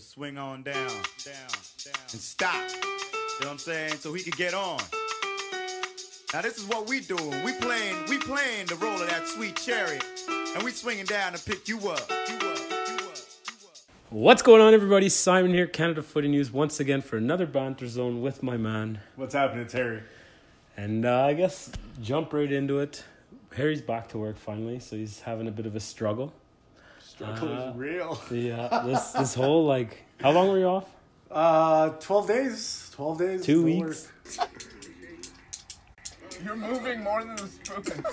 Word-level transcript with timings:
to 0.00 0.06
swing 0.06 0.38
on 0.38 0.62
down, 0.62 0.88
down, 1.24 1.50
down, 1.84 2.02
and 2.12 2.20
stop. 2.20 2.54
You 2.54 2.80
know 2.80 3.36
what 3.40 3.48
I'm 3.48 3.58
saying? 3.58 3.92
So 3.94 4.14
he 4.14 4.22
could 4.22 4.36
get 4.36 4.54
on. 4.54 4.80
Now 6.32 6.40
this 6.40 6.56
is 6.56 6.64
what 6.64 6.88
we 6.88 7.00
doing. 7.00 7.44
We 7.44 7.52
playing, 7.54 7.96
we 8.08 8.18
playing 8.18 8.66
the 8.66 8.76
role 8.76 9.00
of 9.00 9.08
that 9.10 9.26
sweet 9.26 9.56
chariot, 9.56 10.04
and 10.28 10.62
we 10.62 10.70
swinging 10.70 11.04
down 11.04 11.34
to 11.34 11.44
pick 11.44 11.68
you 11.68 11.76
up. 11.90 12.08
You 12.08 12.16
up, 12.16 12.30
you 12.30 12.48
up, 12.48 12.60
you 12.70 12.94
up. 13.06 13.18
What's 14.08 14.40
going 14.40 14.62
on, 14.62 14.72
everybody? 14.72 15.08
Simon 15.10 15.52
here, 15.52 15.66
Canada 15.66 16.02
Footy 16.02 16.28
News, 16.28 16.50
once 16.50 16.80
again 16.80 17.02
for 17.02 17.18
another 17.18 17.46
banter 17.46 17.86
zone 17.86 18.22
with 18.22 18.42
my 18.42 18.56
man. 18.56 19.00
What's 19.16 19.34
happening, 19.34 19.66
Terry? 19.66 20.02
And 20.76 21.04
uh, 21.04 21.24
I 21.24 21.34
guess 21.34 21.70
jump 22.00 22.32
right 22.32 22.50
into 22.50 22.78
it. 22.78 23.04
Harry's 23.54 23.82
back 23.82 24.08
to 24.10 24.18
work 24.18 24.38
finally, 24.38 24.78
so 24.78 24.96
he's 24.96 25.20
having 25.20 25.46
a 25.46 25.52
bit 25.52 25.66
of 25.66 25.76
a 25.76 25.80
struggle. 25.80 26.32
Struggle 27.20 27.48
Uh, 27.48 27.70
is 27.70 27.76
real. 27.76 28.22
Yeah, 28.30 28.82
this 28.86 29.10
this 29.18 29.34
whole 29.34 29.66
like, 29.66 30.04
how 30.20 30.30
long 30.30 30.48
were 30.48 30.58
you 30.58 30.64
off? 30.66 30.84
Uh, 31.30 31.90
twelve 32.00 32.26
days. 32.26 32.90
Twelve 32.94 33.18
days. 33.18 33.44
Two 33.44 33.62
weeks. 33.62 34.08
You're 36.44 36.56
moving 36.56 37.02
more 37.02 37.22
than 37.22 37.36
the 37.36 37.46
spoon. 37.48 38.04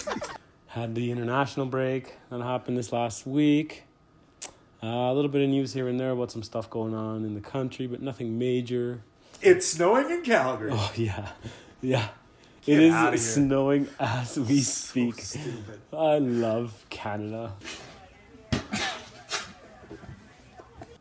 Had 0.68 0.96
the 0.96 1.12
international 1.12 1.66
break 1.66 2.16
that 2.30 2.42
happened 2.42 2.78
this 2.78 2.92
last 2.92 3.26
week. 3.26 3.84
Uh, 4.84 4.88
a 4.88 5.14
little 5.14 5.32
bit 5.32 5.42
of 5.42 5.50
news 5.50 5.74
here 5.74 5.88
and 5.88 5.98
there 6.00 6.12
about 6.12 6.32
some 6.32 6.44
stuff 6.44 6.70
going 6.70 6.94
on 6.94 7.24
in 7.24 7.34
the 7.34 7.42
country, 7.42 7.88
but 7.88 8.02
nothing 8.02 8.38
major. 8.38 9.02
It's 9.42 9.66
snowing 9.68 10.10
in 10.12 10.22
Calgary. 10.24 10.72
Oh 10.74 10.92
yeah, 10.96 11.30
yeah. 11.82 12.10
Get 12.66 12.82
it 12.82 13.14
is 13.14 13.34
snowing 13.36 13.88
as 13.98 14.38
we 14.38 14.60
speak. 14.60 15.22
Stupid. 15.22 15.80
I 15.94 16.18
love 16.20 16.86
Canada. 16.90 17.54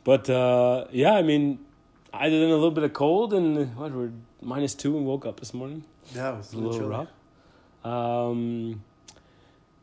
But 0.07 0.31
uh, 0.31 0.85
yeah, 0.93 1.15
I 1.15 1.23
mean, 1.23 1.59
other 2.15 2.39
than 2.39 2.51
a 2.51 2.55
little 2.55 2.71
bit 2.71 2.85
of 2.85 2.93
cold 2.93 3.35
and 3.35 3.77
what 3.77 3.91
we're 3.91 4.13
minus 4.41 4.73
two 4.73 4.97
and 4.97 5.05
woke 5.05 5.27
up 5.27 5.41
this 5.41 5.53
morning, 5.53 5.83
Yeah, 6.15 6.35
it 6.35 6.37
was 6.37 6.53
a 6.53 6.59
little 6.59 6.89
rough. 6.89 7.09
Um, 7.85 8.85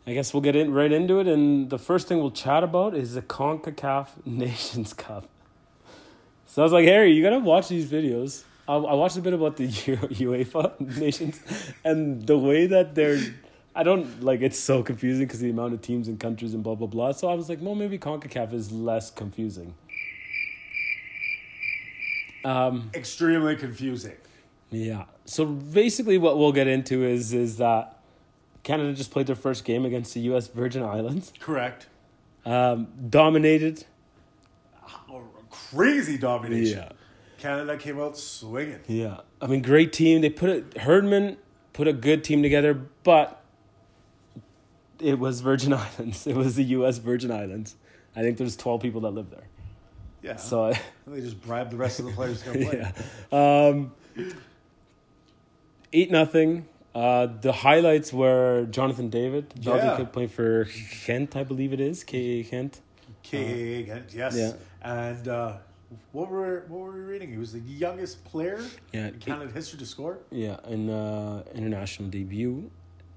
I 0.07 0.13
guess 0.13 0.33
we'll 0.33 0.39
get 0.39 0.55
in 0.55 0.71
right 0.73 0.93
into 0.93 1.19
it, 1.19 1.27
and 1.27 1.69
the 1.69 1.77
first 1.77 2.07
thing 2.07 2.19
we'll 2.19 2.31
chat 2.31 2.63
about 2.63 2.95
is 2.95 3.15
the 3.15 3.21
Concacaf 3.21 4.07
Nations 4.25 4.93
Cup. 4.93 5.27
So 6.45 6.61
I 6.61 6.63
was 6.63 6.71
like, 6.71 6.85
Harry, 6.85 7.11
you 7.11 7.21
gotta 7.21 7.39
watch 7.39 7.67
these 7.67 7.91
videos. 7.91 8.43
I, 8.65 8.75
I 8.75 8.93
watched 8.93 9.17
a 9.17 9.21
bit 9.21 9.33
about 9.33 9.57
the 9.57 9.65
U- 9.65 9.97
UEFA 10.31 10.79
nations, 10.97 11.41
and 11.83 12.25
the 12.25 12.37
way 12.37 12.65
that 12.67 12.95
they're. 12.95 13.19
I 13.75 13.83
don't 13.83 14.23
like 14.23 14.41
it's 14.41 14.59
so 14.59 14.83
confusing 14.83 15.25
because 15.25 15.41
the 15.41 15.49
amount 15.49 15.73
of 15.73 15.81
teams 15.81 16.07
and 16.07 16.17
countries 16.17 16.53
and 16.53 16.63
blah 16.63 16.75
blah 16.75 16.87
blah. 16.87 17.11
So 17.11 17.27
I 17.27 17.33
was 17.33 17.49
like, 17.49 17.59
well, 17.61 17.75
maybe 17.75 17.97
Concacaf 17.99 18.53
is 18.53 18.71
less 18.71 19.11
confusing. 19.11 19.73
Um, 22.45 22.89
Extremely 22.93 23.55
confusing. 23.55 24.15
yeah. 24.71 25.05
So 25.25 25.45
basically, 25.45 26.17
what 26.17 26.37
we'll 26.37 26.51
get 26.51 26.67
into 26.67 27.03
is 27.05 27.33
is 27.33 27.57
that 27.57 27.99
Canada 28.63 28.93
just 28.93 29.11
played 29.11 29.27
their 29.27 29.35
first 29.35 29.63
game 29.65 29.85
against 29.85 30.13
the 30.13 30.19
U.S. 30.21 30.47
Virgin 30.47 30.83
Islands, 30.83 31.31
Correct. 31.39 31.87
um, 32.45 32.87
dominated. 33.09 33.85
Crazy 35.49 36.17
domination. 36.17 36.79
Yeah. 36.79 36.89
Canada 37.39 37.77
came 37.77 37.99
out 37.99 38.17
swinging. 38.17 38.79
Yeah, 38.87 39.17
I 39.41 39.47
mean, 39.47 39.61
great 39.61 39.91
team. 39.93 40.21
They 40.21 40.29
put 40.29 40.49
it. 40.49 40.77
Herdman 40.77 41.37
put 41.73 41.87
a 41.87 41.93
good 41.93 42.23
team 42.23 42.41
together, 42.43 42.73
but 43.03 43.43
it 44.99 45.19
was 45.19 45.41
Virgin 45.41 45.73
Islands. 45.97 46.25
It 46.27 46.35
was 46.35 46.55
the 46.55 46.63
U.S. 46.65 46.97
Virgin 46.99 47.31
Islands. 47.31 47.75
I 48.15 48.21
think 48.21 48.37
there's 48.37 48.55
12 48.55 48.81
people 48.81 49.01
that 49.01 49.11
live 49.11 49.29
there. 49.29 49.47
Yeah. 50.23 50.37
So 50.37 50.65
I, 50.65 50.79
they 51.05 51.21
just 51.21 51.39
bribed 51.41 51.71
the 51.71 51.77
rest 51.77 51.99
of 51.99 52.05
the 52.05 52.11
players 52.13 52.41
to 52.41 52.45
come 52.51 52.63
play. 52.69 52.91
yeah, 53.31 53.67
um, 53.67 53.91
eight 55.91 56.11
nothing. 56.11 56.65
Uh, 56.95 57.27
the 57.41 57.51
highlights 57.51 58.13
were 58.13 58.67
Jonathan 58.69 59.09
David, 59.09 59.53
Belgian 59.63 59.85
Yeah. 59.87 59.97
kid 59.97 60.13
playing 60.13 60.29
for 60.29 60.65
Gent, 61.05 61.35
I 61.35 61.43
believe 61.43 61.73
it 61.73 61.79
is, 61.79 62.03
K 62.03 62.43
Gent. 62.43 62.81
KAA 63.23 63.85
Gent. 63.89 64.13
Yes. 64.13 64.35
Yeah. 64.35 64.53
And 64.83 65.27
uh, 65.27 65.53
what 66.11 66.29
were 66.29 66.65
what 66.67 66.81
were 66.81 66.91
we 66.91 66.99
reading? 66.99 67.31
He 67.31 67.37
was 67.37 67.51
the 67.53 67.59
youngest 67.59 68.23
player 68.25 68.61
Yeah, 68.91 69.07
in 69.07 69.19
Canada 69.19 69.51
history 69.51 69.79
to 69.79 69.85
score. 69.85 70.19
Yeah, 70.31 70.57
in 70.67 70.89
uh, 70.89 71.43
international 71.55 72.09
debut 72.09 72.69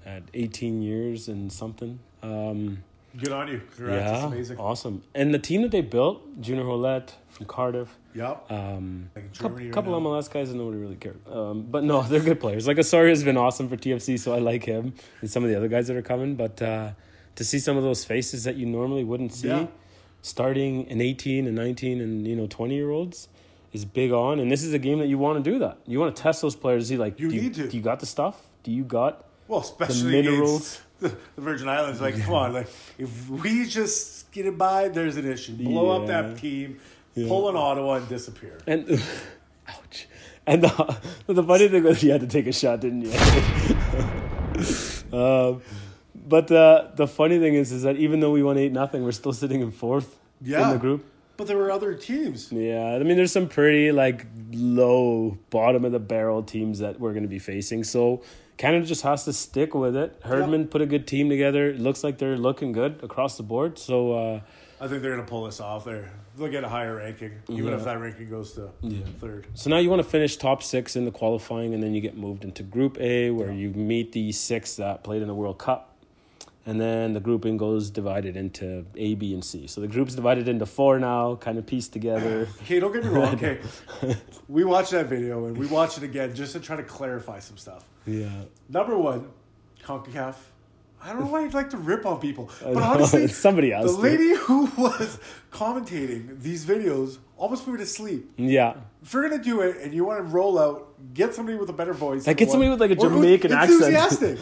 at 0.06 0.22
18 0.34 0.82
years 0.82 1.28
and 1.28 1.52
something. 1.52 1.98
Um, 2.22 2.82
Good 3.18 3.32
on 3.32 3.48
you. 3.48 3.60
Congrats. 3.76 4.10
Yeah, 4.20 4.26
amazing. 4.26 4.58
awesome. 4.58 5.02
And 5.14 5.32
the 5.32 5.38
team 5.38 5.62
that 5.62 5.70
they 5.70 5.80
built, 5.80 6.40
Junior 6.40 6.64
Hoilett 6.64 7.12
from 7.30 7.46
Cardiff, 7.46 7.88
Yep. 8.14 8.50
um, 8.50 9.10
Like 9.14 9.34
couple, 9.38 9.56
right 9.58 9.72
couple. 9.72 10.00
MLS 10.00 10.28
guys 10.30 10.50
and 10.50 10.58
nobody 10.58 10.78
really 10.78 10.96
cared. 10.96 11.18
Um, 11.28 11.62
but 11.70 11.84
no, 11.84 12.02
they're 12.02 12.20
good 12.20 12.40
players. 12.40 12.66
Like 12.66 12.78
Osorio 12.78 13.10
has 13.10 13.24
been 13.24 13.36
awesome 13.36 13.68
for 13.68 13.76
TFC, 13.76 14.18
so 14.18 14.34
I 14.34 14.38
like 14.38 14.64
him 14.64 14.94
and 15.20 15.30
some 15.30 15.42
of 15.44 15.50
the 15.50 15.56
other 15.56 15.68
guys 15.68 15.86
that 15.88 15.96
are 15.96 16.02
coming. 16.02 16.34
But 16.34 16.60
uh, 16.62 16.90
to 17.36 17.44
see 17.44 17.58
some 17.58 17.76
of 17.76 17.82
those 17.82 18.04
faces 18.04 18.44
that 18.44 18.56
you 18.56 18.66
normally 18.66 19.04
wouldn't 19.04 19.32
see, 19.32 19.48
Yeah. 19.48 19.66
starting 20.22 20.88
an 20.90 21.00
18 21.00 21.46
and 21.46 21.54
19 21.54 22.00
and 22.00 22.26
you 22.26 22.34
know 22.36 22.46
20 22.46 22.74
year 22.74 22.90
olds 22.90 23.28
is 23.72 23.84
big 23.84 24.12
on. 24.12 24.40
And 24.40 24.50
this 24.50 24.62
is 24.62 24.72
a 24.72 24.78
game 24.78 24.98
that 24.98 25.08
you 25.08 25.18
want 25.18 25.42
to 25.44 25.50
do 25.50 25.58
that. 25.60 25.78
You 25.86 26.00
want 26.00 26.14
to 26.16 26.22
test 26.22 26.40
those 26.42 26.56
players. 26.56 26.88
See 26.88 26.96
like, 26.96 27.20
You 27.20 27.30
do 27.30 27.40
need 27.40 27.54
to. 27.54 27.68
Do 27.68 27.76
you 27.76 27.82
got 27.82 28.00
the 28.00 28.06
stuff? 28.06 28.42
Do 28.62 28.70
you 28.72 28.84
got 28.84 29.25
Well, 29.48 29.60
the 29.60 29.66
especially 29.66 30.12
minerals? 30.12 30.80
the, 31.00 31.08
the 31.08 31.40
Virgin 31.40 31.68
Islands. 31.68 32.00
Like, 32.00 32.20
come 32.20 32.34
on, 32.34 32.52
like 32.52 32.68
if 32.98 33.28
we 33.28 33.66
just 33.66 34.30
get 34.32 34.46
it 34.46 34.58
by, 34.58 34.88
there's 34.88 35.16
an 35.16 35.30
issue. 35.30 35.54
Blow 35.54 35.90
up 35.90 36.06
that 36.08 36.38
team, 36.38 36.80
pull 37.14 37.48
an 37.48 37.56
Ottawa, 37.56 37.94
and 37.94 38.08
disappear. 38.08 38.58
And 38.66 39.02
ouch. 39.68 40.08
And 40.46 40.62
the, 40.62 40.96
the 41.26 41.42
funny 41.42 41.68
thing 41.68 41.82
was 41.82 42.02
you 42.02 42.12
had 42.12 42.20
to 42.20 42.26
take 42.28 42.46
a 42.46 42.52
shot, 42.52 42.80
didn't 42.80 43.02
you? 43.02 43.10
um, 45.18 45.60
but 46.14 46.50
uh, 46.52 46.88
the 46.94 47.06
funny 47.08 47.38
thing 47.38 47.54
is, 47.54 47.72
is 47.72 47.82
that 47.82 47.96
even 47.96 48.20
though 48.20 48.30
we 48.30 48.42
won 48.42 48.56
eight 48.56 48.72
nothing, 48.72 49.02
we're 49.02 49.12
still 49.12 49.32
sitting 49.32 49.60
in 49.60 49.70
fourth 49.72 50.18
in 50.44 50.50
the 50.50 50.78
group. 50.78 51.04
But 51.36 51.48
there 51.48 51.56
were 51.56 51.70
other 51.70 51.94
teams. 51.94 52.50
Yeah, 52.50 52.94
I 52.94 52.98
mean, 53.00 53.16
there's 53.16 53.32
some 53.32 53.48
pretty 53.48 53.92
like 53.92 54.26
low 54.52 55.36
bottom 55.50 55.84
of 55.84 55.92
the 55.92 55.98
barrel 55.98 56.42
teams 56.42 56.78
that 56.78 56.98
we're 56.98 57.12
going 57.12 57.24
to 57.24 57.28
be 57.28 57.38
facing. 57.38 57.84
So 57.84 58.22
Canada 58.56 58.86
just 58.86 59.02
has 59.02 59.24
to 59.24 59.32
stick 59.32 59.74
with 59.74 59.96
it. 59.96 60.18
Herdman 60.24 60.68
put 60.68 60.80
a 60.82 60.86
good 60.86 61.06
team 61.06 61.28
together. 61.28 61.68
It 61.68 61.78
looks 61.78 62.02
like 62.02 62.18
they're 62.18 62.38
looking 62.38 62.72
good 62.72 63.00
across 63.02 63.36
the 63.36 63.42
board. 63.42 63.78
So 63.78 64.12
uh, 64.12 64.40
I 64.80 64.88
think 64.88 65.02
they're 65.02 65.12
going 65.12 65.24
to 65.24 65.28
pull 65.28 65.44
this 65.44 65.60
off. 65.60 65.84
There, 65.84 66.10
they'll 66.38 66.48
get 66.48 66.64
a 66.64 66.68
higher 66.68 66.96
ranking, 66.96 67.32
even 67.48 67.66
Yeah. 67.66 67.74
if 67.76 67.84
that 67.84 68.00
ranking 68.00 68.30
goes 68.30 68.52
to 68.54 68.70
Yeah. 68.82 69.00
third. 69.20 69.46
So 69.54 69.68
now 69.70 69.78
you 69.78 69.90
want 69.90 70.02
to 70.02 70.08
finish 70.08 70.36
top 70.36 70.62
six 70.62 70.96
in 70.96 71.04
the 71.04 71.10
qualifying, 71.10 71.74
and 71.74 71.82
then 71.82 71.94
you 71.94 72.00
get 72.00 72.16
moved 72.16 72.44
into 72.44 72.62
Group 72.62 72.98
A, 73.00 73.30
where 73.30 73.52
you 73.52 73.70
meet 73.70 74.12
the 74.12 74.32
six 74.32 74.76
that 74.76 75.04
played 75.04 75.20
in 75.22 75.28
the 75.28 75.34
World 75.34 75.58
Cup, 75.58 75.92
and 76.66 76.80
then 76.80 77.12
the 77.12 77.20
grouping 77.20 77.56
goes 77.56 77.90
divided 77.90 78.36
into 78.36 78.84
A, 78.96 79.14
B, 79.14 79.32
and 79.32 79.44
C. 79.44 79.66
So 79.68 79.80
the 79.80 79.86
group's 79.88 80.14
divided 80.14 80.48
into 80.48 80.66
four 80.66 80.98
now, 80.98 81.36
kind 81.36 81.56
of 81.58 81.64
pieced 81.66 81.92
together. 81.92 82.48
Okay, 82.62 82.80
don't 82.80 82.92
get 82.92 83.04
me 83.04 83.10
wrong. 83.10 83.34
Okay, 83.34 83.60
we 84.48 84.64
watched 84.64 84.90
that 84.90 85.06
video 85.06 85.46
and 85.46 85.56
we 85.56 85.66
watched 85.66 85.96
it 85.98 86.04
again 86.04 86.34
just 86.34 86.52
to 86.52 86.60
try 86.60 86.76
to 86.76 86.82
clarify 86.82 87.38
some 87.38 87.56
stuff. 87.56 87.84
Yeah, 88.04 88.28
Number 88.68 88.98
one, 88.98 89.28
Concacaf. 89.82 90.34
I 91.02 91.10
don't 91.12 91.20
know 91.20 91.26
why 91.30 91.42
you'd 91.42 91.54
like 91.54 91.70
to 91.70 91.76
rip 91.76 92.04
on 92.04 92.18
people, 92.20 92.50
but 92.62 92.76
honestly, 92.78 93.24
it's 93.24 93.36
somebody 93.36 93.72
else. 93.72 93.94
the 93.94 94.00
lady 94.00 94.34
who 94.46 94.64
was 94.76 95.20
commentating 95.52 96.40
these 96.42 96.64
videos 96.64 97.18
almost 97.36 97.64
put 97.64 97.72
me 97.72 97.78
to 97.78 97.86
sleep. 97.86 98.32
Yeah, 98.36 98.74
If 99.02 99.12
you're 99.12 99.28
gonna 99.28 99.42
do 99.42 99.60
it 99.60 99.76
and 99.82 99.94
you 99.94 100.04
want 100.04 100.18
to 100.18 100.24
roll 100.24 100.58
out, 100.58 100.94
get 101.14 101.34
somebody 101.34 101.58
with 101.58 101.68
a 101.70 101.72
better 101.74 101.92
voice. 101.92 102.26
Like, 102.26 102.38
get 102.38 102.50
somebody 102.50 102.70
with, 102.70 102.80
like, 102.80 102.90
a 102.90 102.96
Jamaican 102.96 103.52
accent. 103.52 103.82
enthusiastic. 103.82 104.38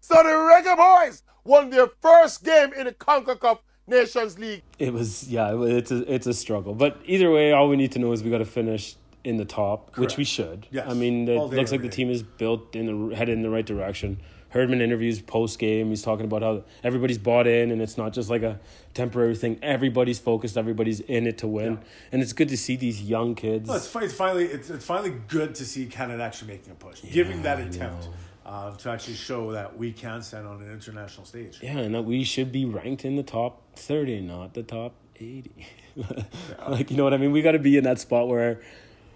So 0.00 0.14
the 0.16 0.28
Reggae 0.28 0.76
Boys 0.76 1.22
won 1.44 1.70
their 1.70 1.88
first 2.00 2.44
game 2.44 2.72
in 2.72 2.86
the 2.86 2.92
CONCACAF 2.92 3.58
Nations 3.86 4.38
League. 4.38 4.62
it 4.78 4.92
was. 4.92 5.28
Yeah, 5.28 5.54
it's 5.62 5.90
a 5.90 6.12
it's 6.12 6.26
a 6.26 6.34
struggle. 6.34 6.74
But 6.74 7.00
either 7.06 7.30
way, 7.30 7.52
all 7.52 7.68
we 7.68 7.76
need 7.76 7.92
to 7.92 7.98
know 7.98 8.12
is 8.12 8.22
we 8.22 8.30
got 8.30 8.38
to 8.38 8.44
finish 8.44 8.94
in 9.24 9.36
the 9.36 9.44
top, 9.44 9.96
which 9.98 10.16
we 10.16 10.24
should. 10.24 10.66
Yes. 10.70 10.86
I 10.88 10.94
mean, 10.94 11.28
it 11.28 11.36
looks 11.38 11.72
like 11.72 11.82
the 11.82 11.88
team 11.88 12.08
is 12.10 12.22
built 12.22 12.74
in 12.74 13.08
the 13.10 13.14
headed 13.16 13.34
in 13.36 13.42
the 13.42 13.50
right 13.50 13.66
direction. 13.66 14.18
Herdman 14.50 14.80
interviews 14.80 15.20
post 15.22 15.58
game. 15.60 15.90
He's 15.90 16.02
talking 16.02 16.24
about 16.24 16.42
how 16.42 16.64
everybody's 16.82 17.18
bought 17.18 17.46
in, 17.46 17.70
and 17.70 17.80
it's 17.80 17.96
not 17.96 18.12
just 18.12 18.30
like 18.30 18.42
a 18.42 18.58
temporary 18.94 19.36
thing. 19.36 19.58
Everybody's 19.62 20.18
focused. 20.18 20.56
Everybody's 20.56 20.98
in 21.00 21.26
it 21.28 21.38
to 21.38 21.46
win, 21.46 21.74
Yeah. 21.74 21.78
and 22.12 22.22
it's 22.22 22.32
good 22.32 22.48
to 22.48 22.56
see 22.56 22.74
these 22.76 23.02
young 23.02 23.34
kids. 23.36 23.68
Well, 23.68 23.76
it's, 23.76 23.94
it's 23.94 24.14
finally 24.14 24.46
it's, 24.46 24.68
it's 24.70 24.84
finally 24.84 25.14
good 25.28 25.54
to 25.56 25.64
see 25.64 25.86
Canada 25.86 26.22
actually 26.24 26.48
making 26.52 26.72
a 26.72 26.74
push, 26.74 27.00
giving 27.12 27.42
that 27.42 27.58
I 27.58 27.62
attempt 27.62 28.08
uh, 28.50 28.74
to 28.76 28.90
actually 28.90 29.14
show 29.14 29.52
that 29.52 29.76
we 29.78 29.92
can 29.92 30.20
stand 30.22 30.46
on 30.46 30.60
an 30.60 30.70
international 30.72 31.24
stage. 31.24 31.60
yeah, 31.62 31.78
and 31.78 31.94
that 31.94 32.02
we 32.02 32.24
should 32.24 32.50
be 32.50 32.64
ranked 32.64 33.04
in 33.04 33.14
the 33.16 33.22
top 33.22 33.52
thirty, 33.76 34.20
not 34.20 34.54
the 34.54 34.62
top 34.64 34.92
eighty. 35.16 35.66
like 36.68 36.90
you 36.90 36.96
know 36.96 37.04
what 37.04 37.14
I 37.14 37.18
mean? 37.18 37.32
We 37.32 37.42
got 37.42 37.52
to 37.52 37.58
be 37.58 37.76
in 37.76 37.84
that 37.84 37.98
spot 38.00 38.28
where. 38.28 38.60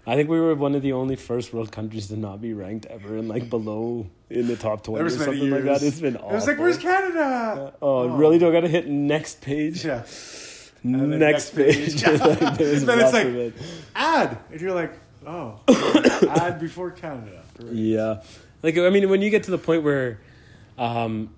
I 0.06 0.16
think 0.16 0.28
we 0.28 0.38
were 0.38 0.54
one 0.54 0.74
of 0.74 0.82
the 0.82 0.92
only 0.92 1.16
first 1.16 1.54
world 1.54 1.72
countries 1.72 2.08
to 2.08 2.16
not 2.18 2.38
be 2.42 2.52
ranked 2.52 2.84
ever 2.84 3.16
in 3.16 3.26
like 3.26 3.48
below 3.48 4.06
in 4.28 4.48
the 4.48 4.54
top 4.54 4.84
twenty 4.84 4.98
There 4.98 5.02
or 5.02 5.04
was 5.04 5.18
many 5.18 5.24
something 5.24 5.48
years. 5.48 5.64
like 5.64 5.80
that. 5.80 5.86
It's 5.86 5.98
been 5.98 6.16
It 6.16 6.22
was 6.22 6.46
like, 6.46 6.58
where's 6.58 6.76
Canada? 6.76 7.72
Oh, 7.80 8.08
really? 8.08 8.38
Do 8.38 8.46
I 8.50 8.52
got 8.52 8.60
to 8.60 8.68
hit 8.68 8.86
next 8.86 9.40
page? 9.40 9.82
Yeah. 9.82 10.04
And 10.82 10.94
then 11.10 11.18
next 11.20 11.56
page. 11.56 12.02
Like, 12.06 12.38
there's 12.58 12.84
then 12.84 13.00
it's 13.00 13.12
like 13.14 13.26
it. 13.28 13.54
ad, 13.94 14.36
and 14.52 14.60
you're 14.60 14.74
like, 14.74 14.92
oh, 15.26 15.58
ad 16.28 16.60
before 16.60 16.90
Canada. 16.90 17.42
Great. 17.56 17.72
Yeah, 17.72 18.20
like 18.64 18.78
I 18.78 18.88
mean, 18.88 19.10
when 19.10 19.20
you 19.20 19.28
get 19.28 19.42
to 19.44 19.50
the 19.50 19.58
point 19.58 19.82
where, 19.82 20.18
um, 20.78 21.28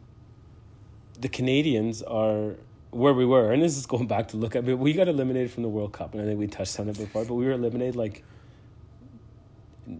the 1.20 1.28
Canadians 1.28 2.00
are 2.02 2.54
where 2.92 3.12
we 3.12 3.26
were, 3.26 3.52
and 3.52 3.62
this 3.62 3.76
is 3.76 3.84
going 3.84 4.06
back 4.06 4.28
to 4.28 4.36
look 4.36 4.54
at. 4.54 4.62
We 4.64 4.92
got 4.92 5.08
eliminated 5.08 5.50
from 5.50 5.64
the 5.64 5.68
World 5.68 5.92
Cup, 5.92 6.12
and 6.12 6.22
I 6.22 6.24
think 6.24 6.38
we 6.38 6.46
touched 6.46 6.78
on 6.78 6.88
it 6.88 6.96
before, 6.96 7.24
but 7.24 7.34
we 7.34 7.44
were 7.44 7.52
eliminated 7.52 7.96
like. 7.96 8.22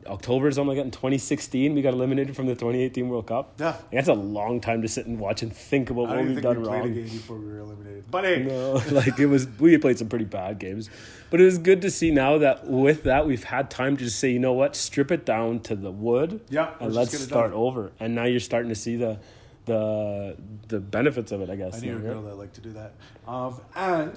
October 0.06 0.48
or 0.48 0.52
something 0.52 0.68
like 0.68 0.76
that 0.78 0.84
in 0.84 0.90
2016, 0.90 1.74
we 1.74 1.82
got 1.82 1.94
eliminated 1.94 2.34
from 2.34 2.46
the 2.46 2.54
2018 2.54 3.08
World 3.08 3.26
Cup. 3.26 3.54
Yeah. 3.58 3.66
Like, 3.66 3.90
that's 3.92 4.08
a 4.08 4.14
long 4.14 4.60
time 4.60 4.82
to 4.82 4.88
sit 4.88 5.06
and 5.06 5.18
watch 5.20 5.42
and 5.42 5.54
think 5.54 5.90
about 5.90 6.08
what 6.08 6.16
we've 6.18 6.26
think 6.26 6.36
we 6.36 6.42
done 6.42 6.56
played 6.64 6.66
a 6.66 6.82
wrong. 6.82 6.94
game 6.94 7.04
before 7.04 7.36
we 7.36 7.46
were 7.46 7.58
eliminated. 7.58 8.04
But 8.10 8.24
hey, 8.24 8.42
No, 8.44 8.72
like 8.90 9.18
it 9.18 9.26
was. 9.26 9.46
We 9.58 9.76
played 9.78 9.98
some 9.98 10.08
pretty 10.08 10.24
bad 10.24 10.58
games, 10.58 10.90
but 11.30 11.40
it 11.40 11.44
was 11.44 11.58
good 11.58 11.82
to 11.82 11.90
see 11.90 12.10
now 12.10 12.38
that 12.38 12.66
with 12.66 13.04
that 13.04 13.26
we've 13.26 13.44
had 13.44 13.70
time 13.70 13.96
to 13.96 14.04
just 14.04 14.18
say, 14.18 14.30
you 14.30 14.38
know 14.38 14.52
what, 14.52 14.74
strip 14.76 15.10
it 15.10 15.24
down 15.24 15.60
to 15.60 15.74
the 15.76 15.90
wood, 15.90 16.40
Yeah, 16.48 16.70
and 16.80 16.94
let's 16.94 16.96
let's 16.96 17.10
just 17.12 17.22
get 17.22 17.26
it 17.26 17.28
start 17.30 17.50
done. 17.50 17.58
over. 17.60 17.92
And 18.00 18.14
now 18.14 18.24
you're 18.24 18.40
starting 18.40 18.68
to 18.70 18.74
see 18.74 18.96
the, 18.96 19.18
the, 19.66 20.36
the 20.68 20.80
benefits 20.80 21.32
of 21.32 21.40
it. 21.42 21.50
I 21.50 21.56
guess. 21.56 21.76
I 21.82 21.86
knew 21.86 21.96
a 21.96 22.00
girl 22.00 22.22
that 22.22 22.36
liked 22.36 22.54
to 22.54 22.60
do 22.60 22.72
that. 22.72 22.92
Um, 23.26 23.60
and 23.74 24.12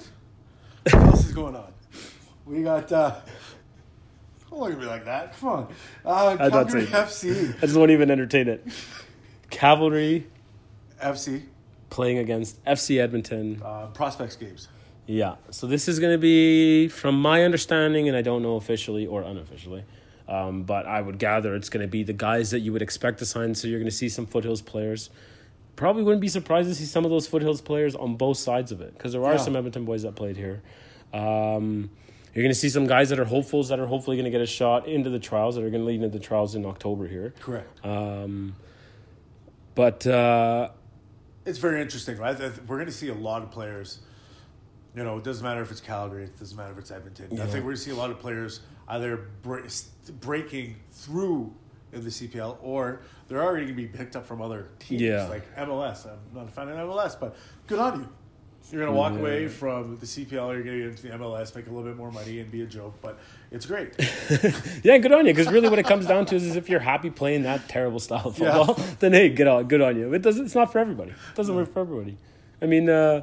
what 0.84 0.94
else 0.94 1.26
is 1.26 1.32
going 1.32 1.56
on? 1.56 1.72
We 2.46 2.62
got. 2.62 2.90
Uh, 2.90 3.14
don't 4.50 4.60
look 4.60 4.72
at 4.72 4.78
me 4.78 4.86
like 4.86 5.04
that. 5.04 5.38
Come 5.38 5.48
on. 5.48 5.74
Uh, 6.04 6.36
I'm 6.38 6.38
not 6.38 6.50
Calgary 6.68 6.86
saying- 6.86 6.92
FC. 7.04 7.54
I 7.58 7.60
just 7.66 7.76
won't 7.76 7.90
even 7.90 8.10
entertain 8.10 8.48
it. 8.48 8.66
Cavalry 9.50 10.26
FC. 11.02 11.42
playing 11.88 12.18
against 12.18 12.62
FC 12.64 13.00
Edmonton. 13.00 13.60
Uh, 13.64 13.86
prospects 13.86 14.36
games. 14.36 14.68
Yeah. 15.06 15.36
So 15.50 15.66
this 15.66 15.88
is 15.88 15.98
going 15.98 16.12
to 16.12 16.18
be, 16.18 16.88
from 16.88 17.20
my 17.20 17.42
understanding, 17.42 18.06
and 18.06 18.16
I 18.16 18.22
don't 18.22 18.42
know 18.42 18.56
officially 18.56 19.06
or 19.06 19.22
unofficially, 19.22 19.84
um, 20.28 20.62
but 20.62 20.86
I 20.86 21.00
would 21.00 21.18
gather 21.18 21.54
it's 21.56 21.68
going 21.68 21.82
to 21.82 21.88
be 21.90 22.04
the 22.04 22.12
guys 22.12 22.52
that 22.52 22.60
you 22.60 22.72
would 22.72 22.82
expect 22.82 23.18
to 23.18 23.26
sign. 23.26 23.54
So 23.56 23.66
you're 23.66 23.80
going 23.80 23.90
to 23.90 23.96
see 23.96 24.08
some 24.08 24.26
Foothills 24.26 24.62
players. 24.62 25.10
Probably 25.74 26.02
wouldn't 26.04 26.20
be 26.20 26.28
surprised 26.28 26.68
to 26.68 26.74
see 26.74 26.84
some 26.84 27.04
of 27.04 27.10
those 27.10 27.26
Foothills 27.26 27.60
players 27.60 27.96
on 27.96 28.14
both 28.16 28.36
sides 28.36 28.70
of 28.70 28.80
it 28.80 28.92
because 28.96 29.12
there 29.12 29.24
are 29.24 29.32
Yeah. 29.32 29.38
some 29.38 29.56
Edmonton 29.56 29.84
boys 29.84 30.02
that 30.02 30.14
played 30.14 30.36
here. 30.36 30.62
Um, 31.12 31.90
you're 32.34 32.42
going 32.42 32.52
to 32.52 32.58
see 32.58 32.68
some 32.68 32.86
guys 32.86 33.08
that 33.10 33.18
are 33.18 33.24
hopefuls 33.24 33.68
that 33.68 33.80
are 33.80 33.86
hopefully 33.86 34.16
going 34.16 34.24
to 34.24 34.30
get 34.30 34.40
a 34.40 34.46
shot 34.46 34.86
into 34.86 35.10
the 35.10 35.18
trials 35.18 35.54
that 35.56 35.64
are 35.64 35.70
going 35.70 35.82
to 35.82 35.86
lead 35.86 36.02
into 36.02 36.08
the 36.08 36.24
trials 36.24 36.54
in 36.54 36.64
October 36.64 37.06
here. 37.08 37.34
Correct. 37.40 37.84
Um, 37.84 38.54
but 39.74 40.06
uh, 40.06 40.70
It's 41.44 41.58
very 41.58 41.80
interesting, 41.80 42.18
right? 42.18 42.38
We're 42.66 42.76
going 42.76 42.86
to 42.86 42.92
see 42.92 43.08
a 43.08 43.14
lot 43.14 43.42
of 43.42 43.50
players. 43.50 44.00
You 44.94 45.04
know, 45.04 45.18
it 45.18 45.24
doesn't 45.24 45.44
matter 45.44 45.62
if 45.62 45.70
it's 45.70 45.80
Calgary, 45.80 46.24
it 46.24 46.38
doesn't 46.38 46.56
matter 46.56 46.72
if 46.72 46.78
it's 46.78 46.90
Edmonton. 46.90 47.32
I 47.40 47.44
think 47.44 47.56
we're 47.56 47.60
going 47.62 47.76
to 47.76 47.80
see 47.82 47.90
a 47.92 47.94
lot 47.96 48.10
of 48.10 48.18
players 48.18 48.60
either 48.88 49.28
bre- 49.42 49.60
breaking 50.20 50.76
through 50.90 51.54
in 51.92 52.02
the 52.02 52.10
CPL 52.10 52.56
or 52.60 53.00
they're 53.28 53.42
already 53.42 53.66
going 53.66 53.76
to 53.76 53.82
be 53.82 53.86
picked 53.88 54.16
up 54.16 54.26
from 54.26 54.42
other 54.42 54.68
teams 54.80 55.00
Yeah. 55.02 55.26
like 55.28 55.42
MLS. 55.56 56.06
I'm 56.06 56.18
not 56.34 56.48
a 56.48 56.50
fan 56.50 56.68
of 56.68 56.76
MLS, 56.88 57.18
but 57.18 57.36
good 57.68 57.78
on 57.78 58.00
you. 58.00 58.08
You're 58.70 58.82
going 58.82 58.92
to 58.92 58.98
walk 58.98 59.14
Yeah. 59.14 59.18
away 59.20 59.48
from 59.48 59.96
the 59.98 60.06
CPL, 60.06 60.52
you're 60.54 60.62
going 60.62 60.76
to 60.76 60.78
get 60.78 60.88
into 60.90 61.02
the 61.02 61.08
MLS, 61.10 61.54
make 61.56 61.66
a 61.66 61.70
little 61.70 61.82
bit 61.82 61.96
more 61.96 62.12
money 62.12 62.38
and 62.38 62.50
be 62.52 62.62
a 62.62 62.66
joke, 62.66 62.94
but 63.02 63.18
it's 63.50 63.66
great. 63.66 63.94
Yeah, 64.84 64.96
good 64.98 65.12
on 65.12 65.26
you. 65.26 65.32
Because 65.34 65.50
really, 65.52 65.68
what 65.68 65.78
it 65.80 65.86
comes 65.86 66.06
down 66.06 66.24
to 66.26 66.36
is, 66.36 66.44
is 66.44 66.54
if 66.56 66.68
you're 66.68 66.78
happy 66.80 67.10
playing 67.10 67.42
that 67.42 67.68
terrible 67.68 67.98
style 67.98 68.26
of 68.28 68.38
Yeah. 68.38 68.64
football, 68.64 68.84
then 69.00 69.12
hey, 69.12 69.28
good 69.30 69.48
on, 69.48 69.66
good 69.66 69.80
on 69.80 69.96
you. 69.96 70.12
It 70.14 70.22
doesn't. 70.22 70.44
It's 70.46 70.54
not 70.54 70.70
for 70.72 70.78
everybody. 70.78 71.10
It 71.10 71.34
doesn't 71.34 71.54
work 71.54 71.72
for 71.72 71.80
everybody. 71.80 72.16
I 72.62 72.66
mean, 72.66 72.88
uh, 72.88 73.22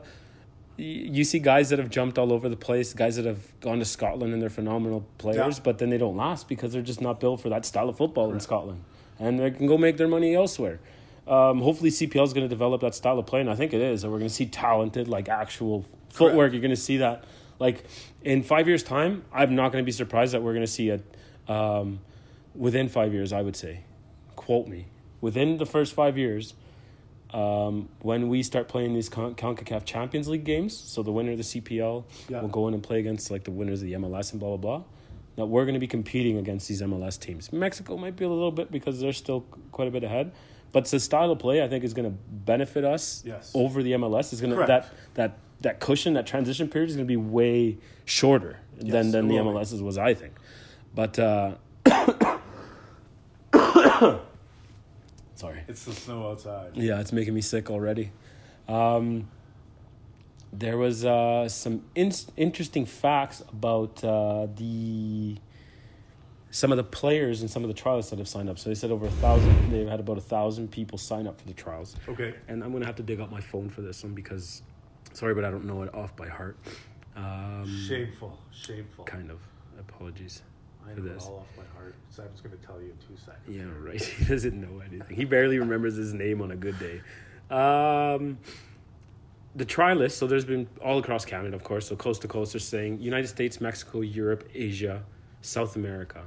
y- 0.78 0.84
you 0.84 1.24
see 1.24 1.40
guys 1.40 1.70
that 1.70 1.80
have 1.80 1.90
jumped 1.90 2.18
all 2.18 2.34
over 2.34 2.50
the 2.50 2.58
place, 2.58 2.94
guys 2.94 3.16
that 3.16 3.26
have 3.26 3.40
gone 3.62 3.80
to 3.80 3.86
Scotland 3.86 4.34
and 4.34 4.42
they're 4.42 4.50
phenomenal 4.50 5.06
players, 5.18 5.58
Yeah. 5.58 5.64
but 5.64 5.78
then 5.78 5.90
they 5.92 5.98
don't 5.98 6.18
last 6.18 6.50
because 6.50 6.74
they're 6.74 6.82
just 6.82 7.00
not 7.02 7.20
built 7.22 7.40
for 7.42 7.48
that 7.50 7.66
style 7.66 7.88
of 7.88 7.96
football 7.98 8.32
in 8.34 8.40
Scotland, 8.42 8.84
and 9.18 9.40
they 9.40 9.52
can 9.52 9.66
go 9.66 9.78
make 9.78 9.96
their 9.98 10.10
money 10.10 10.36
elsewhere. 10.36 10.80
Um, 11.28 11.62
hopefully, 11.62 11.90
CPL 11.90 12.24
is 12.24 12.34
going 12.34 12.46
to 12.46 12.50
develop 12.50 12.82
that 12.82 12.96
style 12.96 13.20
of 13.20 13.26
play, 13.26 13.42
and 13.42 13.50
I 13.50 13.56
think 13.56 13.74
it 13.74 13.82
is. 13.82 14.04
And 14.04 14.14
we're 14.14 14.20
going 14.20 14.30
to 14.30 14.34
see 14.34 14.46
talented, 14.46 15.08
like 15.08 15.28
actual 15.30 15.86
footwork. 16.10 16.54
You're 16.54 16.62
going 16.62 16.70
to 16.72 16.76
see 16.78 16.98
that, 16.98 17.26
like 17.60 17.84
in 18.24 18.44
five 18.44 18.68
years' 18.68 18.84
time. 18.84 19.24
I'm 19.34 19.56
not 19.56 19.72
going 19.72 19.82
to 19.84 19.86
be 19.86 19.92
surprised 19.92 20.34
that 20.34 20.42
we're 20.42 20.54
going 20.54 20.66
to 20.66 20.72
see 20.72 20.90
it 20.90 21.04
um, 21.50 22.00
within 22.56 22.88
five 22.88 23.14
years. 23.14 23.34
I 23.34 23.42
would 23.42 23.56
say, 23.56 23.82
quote 24.36 24.68
me, 24.68 24.88
within 25.20 25.58
the 25.58 25.66
first 25.66 25.94
five 25.94 26.18
years, 26.18 26.54
um, 27.34 27.90
when 28.02 28.30
we 28.30 28.42
start 28.42 28.70
playing 28.70 28.94
these 28.94 29.10
Con- 29.10 29.36
Concacaf 29.36 29.84
Champions 29.84 30.30
League 30.30 30.46
games, 30.46 30.76
so 30.78 31.04
the 31.04 31.12
winner 31.12 31.32
of 31.34 31.38
the 31.38 31.44
CPL 31.44 32.06
Yeah. 32.30 32.42
will 32.42 32.48
go 32.48 32.70
in 32.70 32.74
and 32.74 32.82
play 32.82 33.00
against 33.00 33.30
like 33.32 33.44
the 33.44 33.52
winners 33.52 33.82
of 33.82 33.88
the 33.88 33.94
MLS 33.96 34.32
and 34.32 34.40
blah 34.40 34.56
blah 34.56 34.78
blah. 34.78 34.84
That 35.36 35.46
we're 35.48 35.66
going 35.66 35.74
to 35.76 35.80
be 35.80 35.88
competing 35.88 36.38
against 36.38 36.68
these 36.68 36.82
MLS 36.82 37.20
teams. 37.20 37.52
Mexico 37.54 37.96
might 37.98 38.16
be 38.16 38.24
a 38.26 38.30
little 38.30 38.52
bit 38.52 38.72
because 38.72 39.00
they're 39.00 39.14
still 39.14 39.42
quite 39.72 39.88
a 39.88 39.92
bit 39.92 40.04
ahead, 40.04 40.32
but 40.78 40.86
the 40.92 41.00
style 41.00 41.32
of 41.32 41.40
play 41.40 41.64
I 41.64 41.68
think 41.68 41.84
is 41.84 41.96
going 41.96 42.08
to 42.12 42.16
benefit 42.30 42.86
us 42.86 43.24
Yes. 43.26 43.52
over 43.56 43.82
the 43.82 43.94
MLS. 43.94 44.32
Is 44.32 44.42
going 44.42 44.56
to 44.56 44.64
that 44.68 44.94
that 45.16 45.40
that 45.62 45.80
cushion, 45.80 46.14
that 46.14 46.28
transition 46.28 46.68
period 46.68 46.92
is 46.92 46.96
going 46.96 47.08
to 47.08 47.12
be 47.12 47.18
way 47.18 47.78
shorter 48.06 48.60
Yes, 48.80 48.92
than 48.92 49.10
than 49.12 49.28
the 49.28 49.34
be. 49.38 49.40
MLS's 49.40 49.82
was, 49.82 49.98
I 49.98 50.14
think. 50.14 50.34
But 50.94 51.18
uh, 51.18 51.56
sorry. 55.36 55.62
it's 55.68 55.84
the 55.86 55.94
snow 55.94 56.30
outside. 56.30 56.76
Yeah, 56.76 57.00
it's 57.00 57.12
making 57.12 57.34
me 57.34 57.42
sick 57.42 57.72
already. 57.72 58.12
Um, 58.68 59.30
there 60.54 60.78
was 60.78 61.04
uh, 61.06 61.50
some 61.50 61.82
in- 61.96 62.12
interesting 62.36 62.86
facts 62.86 63.42
about 63.52 64.04
uh, 64.04 64.46
the 64.56 65.38
some 66.52 66.72
of 66.72 66.78
the 66.78 66.84
players 66.84 67.42
and 67.42 67.50
some 67.50 67.64
of 67.64 67.68
the 67.68 67.74
trials 67.74 68.10
that 68.10 68.20
have 68.20 68.28
signed 68.28 68.50
up. 68.50 68.58
So 68.58 68.70
they 68.70 68.76
said 68.76 68.92
over 68.92 69.06
a 69.06 69.12
thousand. 69.12 69.72
They've 69.72 69.88
had 69.88 70.00
about 70.00 70.18
a 70.18 70.22
thousand 70.22 70.72
people 70.72 70.98
sign 70.98 71.28
up 71.28 71.40
for 71.40 71.48
the 71.48 71.54
trials. 71.54 71.96
Okay. 72.08 72.34
And 72.48 72.64
I'm 72.64 72.72
gonna 72.72 72.86
have 72.86 72.96
to 72.98 73.04
dig 73.04 73.20
up 73.20 73.32
my 73.32 73.42
phone 73.42 73.70
for 73.70 73.82
this 73.82 74.04
one 74.04 74.14
because, 74.14 74.62
sorry, 75.14 75.34
but 75.36 75.46
I 75.46 75.52
don't 75.52 75.66
know 75.66 75.84
it 75.84 75.94
off 75.94 76.16
by 76.16 76.28
heart. 76.28 76.58
Um, 77.16 77.66
Shameful. 77.88 78.38
Shameful. 78.52 79.06
Kind 79.06 79.32
of. 79.32 79.40
Apologies 79.80 80.42
I 80.88 80.94
for 80.94 81.02
know 81.02 81.06
it 81.12 81.14
this. 81.16 81.26
all 81.26 81.40
off 81.40 81.58
my 81.58 81.64
heart. 81.80 81.96
Going 82.16 82.58
to 82.58 82.66
tell 82.66 82.82
you 82.82 82.88
in 82.88 82.98
two 82.98 83.16
seconds. 83.24 83.48
Yeah, 83.48 83.66
right. 83.80 84.02
He 84.18 84.26
doesn't 84.26 84.60
know 84.60 84.80
anything. 84.80 85.16
He 85.16 85.26
barely 85.26 85.60
remembers 85.60 85.96
his 85.96 86.14
name 86.14 86.42
on 86.42 86.50
a 86.52 86.56
good 86.56 86.76
day. 86.80 87.02
Um, 87.52 88.40
the 89.56 89.66
try 89.66 89.94
list. 89.94 90.18
So 90.18 90.26
there's 90.26 90.46
been 90.46 90.68
all 90.84 90.98
across 90.98 91.26
Canada, 91.26 91.56
of 91.56 91.64
course. 91.64 91.88
So 91.88 91.96
coast 91.96 92.24
to 92.24 92.28
coast, 92.28 92.54
they're 92.54 92.60
saying 92.60 93.02
United 93.02 93.28
States, 93.28 93.62
Mexico, 93.62 94.02
Europe, 94.02 94.48
Asia, 94.54 95.04
South 95.42 95.76
America. 95.76 96.22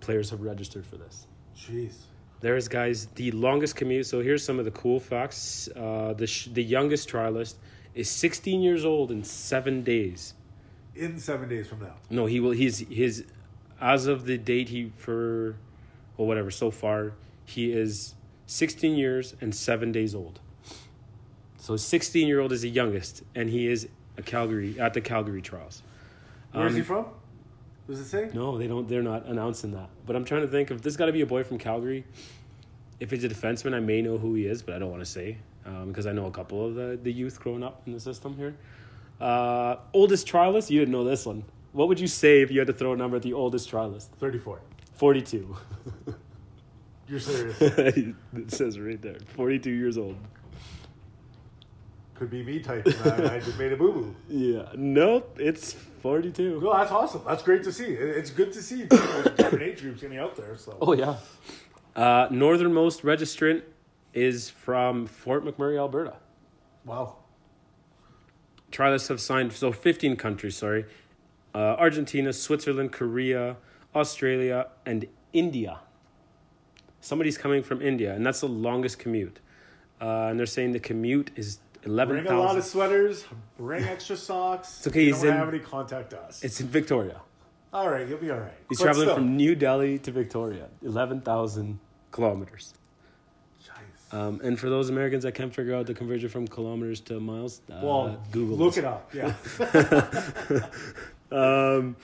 Players 0.00 0.30
have 0.30 0.40
registered 0.40 0.86
for 0.86 0.96
this. 0.96 1.26
Jeez. 1.56 1.94
There's 2.40 2.68
guys 2.68 3.06
the 3.16 3.30
longest 3.32 3.76
commute. 3.76 4.06
So 4.06 4.20
here's 4.20 4.42
some 4.44 4.58
of 4.58 4.64
the 4.64 4.70
cool 4.70 4.98
facts. 4.98 5.68
Uh, 5.76 6.14
the 6.16 6.26
sh- 6.26 6.48
the 6.52 6.62
youngest 6.62 7.08
trialist 7.08 7.56
is 7.94 8.08
16 8.08 8.62
years 8.62 8.84
old 8.84 9.10
in 9.10 9.22
seven 9.24 9.82
days. 9.82 10.34
In 10.94 11.18
seven 11.18 11.48
days 11.48 11.68
from 11.68 11.80
now. 11.80 11.94
No, 12.08 12.26
he 12.26 12.40
will. 12.40 12.52
He's 12.52 12.78
his 12.78 13.24
as 13.80 14.06
of 14.06 14.24
the 14.24 14.38
date 14.38 14.68
he 14.70 14.90
for, 14.96 15.56
well, 16.16 16.26
whatever. 16.26 16.50
So 16.50 16.70
far, 16.70 17.12
he 17.44 17.72
is 17.72 18.14
16 18.46 18.94
years 18.96 19.34
and 19.40 19.54
seven 19.54 19.92
days 19.92 20.14
old. 20.14 20.40
So 21.58 21.76
16 21.76 22.26
year 22.26 22.40
old 22.40 22.52
is 22.52 22.62
the 22.62 22.70
youngest, 22.70 23.22
and 23.34 23.50
he 23.50 23.66
is 23.66 23.86
a 24.16 24.22
Calgary 24.22 24.80
at 24.80 24.94
the 24.94 25.00
Calgary 25.02 25.42
trials. 25.42 25.82
Where 26.52 26.66
is 26.66 26.72
Um, 26.72 26.76
he 26.76 26.82
from? 26.82 27.06
Does 27.88 28.00
it 28.00 28.06
say? 28.06 28.30
No, 28.32 28.56
they 28.58 28.66
don't. 28.66 28.88
They're 28.88 29.02
not 29.02 29.26
announcing 29.26 29.72
that. 29.72 29.88
But 30.06 30.16
I'm 30.16 30.24
trying 30.24 30.42
to 30.42 30.48
think 30.48 30.70
if 30.70 30.82
this 30.82 30.96
got 30.96 31.06
to 31.06 31.12
be 31.12 31.22
a 31.22 31.26
boy 31.26 31.42
from 31.44 31.58
Calgary. 31.58 32.04
If 33.00 33.10
he's 33.10 33.24
a 33.24 33.28
defenseman, 33.28 33.74
I 33.74 33.80
may 33.80 34.02
know 34.02 34.18
who 34.18 34.34
he 34.34 34.44
is, 34.44 34.62
but 34.62 34.74
I 34.74 34.78
don't 34.78 34.90
want 34.90 35.02
to 35.02 35.10
say 35.10 35.38
because 35.86 36.06
I 36.06 36.12
know 36.12 36.26
a 36.26 36.30
couple 36.30 36.66
of 36.66 36.74
the, 36.74 36.98
the 37.02 37.12
youth 37.12 37.40
growing 37.40 37.62
up 37.62 37.82
in 37.86 37.92
the 37.92 38.00
system 38.00 38.36
here. 38.36 38.54
Uh, 39.20 39.76
oldest 39.92 40.26
trialist, 40.26 40.70
you 40.70 40.78
didn't 40.78 40.92
know 40.92 41.04
this 41.04 41.26
one. 41.26 41.44
What 41.72 41.88
would 41.88 42.00
you 42.00 42.08
say 42.08 42.40
if 42.40 42.50
you 42.50 42.58
had 42.58 42.66
to 42.66 42.72
throw 42.72 42.92
a 42.92 42.96
number 42.96 43.16
at 43.16 43.22
the 43.22 43.32
oldest 43.32 43.70
trialist? 43.70 44.08
34. 44.18 44.60
42. 44.94 45.56
You're 47.08 47.20
serious. 47.20 47.60
it 47.60 48.50
says 48.50 48.78
right 48.78 49.00
there. 49.00 49.18
42 49.34 49.70
years 49.70 49.98
old. 49.98 50.16
Could 52.20 52.28
be 52.28 52.42
me 52.42 52.58
typing. 52.58 52.92
I, 53.02 53.36
I 53.36 53.40
just 53.40 53.58
made 53.58 53.72
a 53.72 53.78
boo 53.78 53.92
boo. 53.92 54.14
Yeah. 54.28 54.66
Nope. 54.76 55.38
It's 55.40 55.72
42. 55.72 56.60
No, 56.60 56.70
that's 56.76 56.92
awesome. 56.92 57.22
That's 57.26 57.42
great 57.42 57.62
to 57.62 57.72
see. 57.72 57.86
It's 57.86 58.28
good 58.28 58.52
to 58.52 58.62
see 58.62 58.84
different 58.84 59.62
age 59.62 59.80
groups 59.80 60.02
getting 60.02 60.18
out 60.18 60.36
there. 60.36 60.54
So. 60.58 60.76
Oh, 60.82 60.92
yeah. 60.92 61.16
Uh, 61.96 62.28
northernmost 62.30 63.04
registrant 63.04 63.62
is 64.12 64.50
from 64.50 65.06
Fort 65.06 65.46
McMurray, 65.46 65.78
Alberta. 65.78 66.16
Wow. 66.84 67.16
Trialists 68.70 69.08
have 69.08 69.22
signed, 69.22 69.54
so 69.54 69.72
15 69.72 70.16
countries, 70.16 70.58
sorry. 70.58 70.84
Uh, 71.54 71.76
Argentina, 71.78 72.34
Switzerland, 72.34 72.92
Korea, 72.92 73.56
Australia, 73.94 74.66
and 74.84 75.06
India. 75.32 75.78
Somebody's 77.00 77.38
coming 77.38 77.62
from 77.62 77.80
India, 77.80 78.12
and 78.12 78.26
that's 78.26 78.40
the 78.40 78.48
longest 78.48 78.98
commute. 78.98 79.40
Uh, 80.02 80.26
and 80.28 80.38
they're 80.38 80.44
saying 80.44 80.72
the 80.72 80.80
commute 80.80 81.30
is 81.34 81.60
Eleven 81.84 82.22
Bring 82.22 82.32
a 82.32 82.38
lot 82.38 82.56
of 82.58 82.64
sweaters. 82.64 83.24
Bring 83.58 83.84
extra 83.84 84.16
socks. 84.16 84.78
It's 84.78 84.86
okay, 84.88 85.04
you 85.04 85.12
he's 85.14 85.22
don't 85.22 85.32
in- 85.32 85.36
have 85.38 85.48
any, 85.48 85.58
contact 85.60 86.12
us. 86.12 86.42
It's 86.44 86.60
in 86.60 86.68
Victoria. 86.68 87.20
all 87.72 87.88
right, 87.88 88.06
you'll 88.06 88.18
be 88.18 88.30
all 88.30 88.38
right. 88.38 88.52
He's 88.68 88.78
But 88.78 88.84
traveling 88.84 89.06
still. 89.06 89.14
from 89.16 89.36
New 89.36 89.54
Delhi 89.54 89.98
to 90.00 90.10
Victoria. 90.12 90.68
Eleven 90.82 91.20
thousand 91.20 91.78
kilometers. 92.10 92.74
Um, 94.12 94.40
and 94.42 94.58
for 94.58 94.68
those 94.68 94.90
Americans 94.90 95.22
that 95.22 95.36
can't 95.36 95.54
figure 95.54 95.72
out 95.72 95.86
the 95.86 95.94
conversion 95.94 96.28
from 96.28 96.48
kilometers 96.48 96.98
to 97.02 97.20
miles, 97.20 97.60
uh, 97.70 97.78
well, 97.80 98.20
Google 98.32 98.56
look 98.56 98.76
it 98.76 98.84
up. 98.84 99.08
Yeah. 99.14 99.34
Um, 101.32 101.94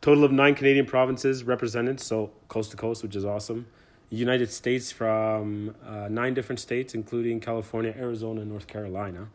total 0.00 0.24
of 0.24 0.32
nine 0.32 0.54
Canadian 0.54 0.86
provinces 0.86 1.44
represented, 1.44 2.00
so 2.00 2.30
coast 2.48 2.70
to 2.70 2.78
coast, 2.78 3.02
which 3.02 3.14
is 3.14 3.22
awesome. 3.26 3.66
United 4.16 4.50
States 4.50 4.92
from 4.92 5.74
uh, 5.86 6.08
nine 6.10 6.34
different 6.34 6.60
states, 6.60 6.94
including 6.94 7.40
California, 7.40 7.94
Arizona, 7.96 8.42
and 8.42 8.50
North 8.50 8.66
Carolina. 8.66 9.28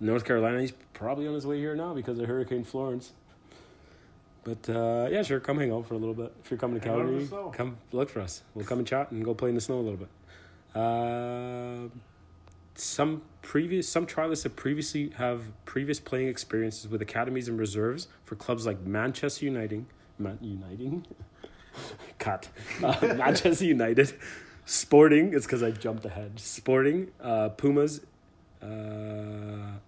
North 0.00 0.24
Carolina, 0.24 0.60
he's 0.60 0.72
probably 0.92 1.26
on 1.26 1.34
his 1.34 1.46
way 1.46 1.58
here 1.58 1.74
now 1.74 1.94
because 1.94 2.18
of 2.18 2.26
Hurricane 2.26 2.64
Florence. 2.64 3.12
But 4.44 4.68
uh, 4.68 5.08
yeah, 5.10 5.22
sure, 5.22 5.40
come 5.40 5.58
hang 5.58 5.72
out 5.72 5.86
for 5.86 5.94
a 5.94 5.98
little 5.98 6.14
bit. 6.14 6.32
If 6.44 6.50
you're 6.50 6.58
coming 6.58 6.80
to 6.80 6.88
Hang 6.88 7.00
out 7.00 7.06
in 7.08 7.18
the 7.18 7.26
Calgary, 7.26 7.52
come 7.56 7.78
look 7.92 8.10
for 8.10 8.20
us. 8.20 8.42
We'll 8.54 8.64
come 8.64 8.78
and 8.78 8.86
chat 8.86 9.10
and 9.10 9.24
go 9.24 9.34
play 9.34 9.48
in 9.48 9.54
the 9.54 9.60
snow 9.60 9.80
a 9.80 9.80
little 9.80 9.98
bit. 9.98 10.08
Uh, 10.80 11.88
some 12.74 13.22
previous 13.42 13.88
some 13.88 14.06
trialists 14.06 14.44
have 14.44 14.54
previously 14.54 15.10
have 15.16 15.44
previous 15.64 15.98
playing 15.98 16.28
experiences 16.28 16.88
with 16.88 17.02
academies 17.02 17.48
and 17.48 17.58
reserves 17.58 18.08
for 18.24 18.36
clubs 18.36 18.66
like 18.66 18.80
Manchester 18.82 19.46
Uniting, 19.46 19.86
Man, 20.18 20.38
Uniting, 20.40 21.06
cut, 22.18 22.48
uh, 22.82 22.96
Manchester 23.16 23.64
United, 23.64 24.12
Sporting. 24.64 25.32
It's 25.34 25.46
because 25.46 25.62
I 25.62 25.70
jumped 25.70 26.04
ahead. 26.04 26.38
Sporting, 26.40 27.08
uh, 27.20 27.50
Pumas, 27.50 28.00
uh, 28.62 28.66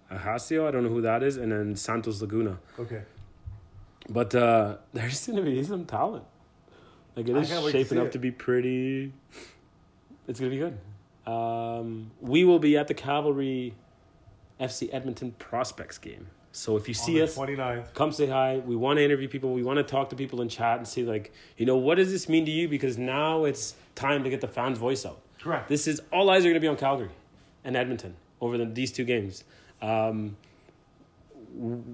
Ajaccio. 0.09 0.67
I 0.67 0.71
don't 0.71 0.83
know 0.83 0.89
who 0.89 1.01
that 1.01 1.21
is, 1.23 1.37
and 1.37 1.51
then 1.51 1.75
Santos 1.75 2.21
Laguna. 2.21 2.59
okay. 2.79 3.01
But 4.09 4.33
uh, 4.33 4.77
there's 4.93 5.27
going 5.27 5.37
to 5.37 5.43
be 5.43 5.63
some 5.63 5.85
talent. 5.85 6.23
Like 7.15 7.27
it 7.27 7.35
is 7.35 7.51
is 7.51 7.59
to 7.63 7.71
shaping 7.71 7.99
up 7.99 8.07
it. 8.07 8.11
to 8.13 8.19
be 8.19 8.31
pretty. 8.31 9.13
It's 10.27 10.39
going 10.39 10.51
to 10.51 10.57
be 10.57 10.63
good. 10.63 11.31
Um, 11.31 12.11
we 12.21 12.43
will 12.43 12.59
be 12.59 12.77
at 12.77 12.87
the 12.87 12.93
Cavalry 12.93 13.75
FC 14.59 14.89
Edmonton 14.91 15.31
Prospects 15.37 15.97
game. 15.97 16.27
So 16.59 16.75
if 16.75 16.89
you 16.89 16.93
see 16.93 17.21
us, 17.21 17.37
29th. 17.37 17.93
come 17.93 18.11
say 18.11 18.27
hi. 18.27 18.57
We 18.57 18.75
want 18.75 18.97
to 18.97 19.03
interview 19.03 19.29
people. 19.29 19.53
We 19.53 19.63
want 19.63 19.77
to 19.77 19.83
talk 19.83 20.09
to 20.09 20.17
people 20.17 20.41
and 20.41 20.51
chat 20.51 20.77
and 20.77 20.85
see, 20.85 21.03
like, 21.03 21.31
you 21.55 21.65
know, 21.65 21.77
what 21.77 21.95
does 21.95 22.11
this 22.11 22.27
mean 22.27 22.45
to 22.45 22.51
you? 22.51 22.67
Because 22.67 22.97
now 22.97 23.45
it's 23.45 23.75
time 23.95 24.25
to 24.25 24.29
get 24.29 24.41
the 24.41 24.47
fans' 24.49 24.77
voice 24.77 25.05
out. 25.05 25.21
Correct. 25.41 25.69
This 25.69 25.87
is 25.87 26.01
all 26.11 26.29
eyes 26.29 26.41
are 26.41 26.49
going 26.49 26.55
to 26.55 26.59
be 26.59 26.67
on 26.67 26.75
Calgary 26.75 27.11
and 27.63 27.77
Edmonton 27.77 28.13
over 28.41 28.57
the, 28.57 28.65
these 28.65 28.91
two 28.91 29.05
games. 29.05 29.45
Um, 29.81 30.35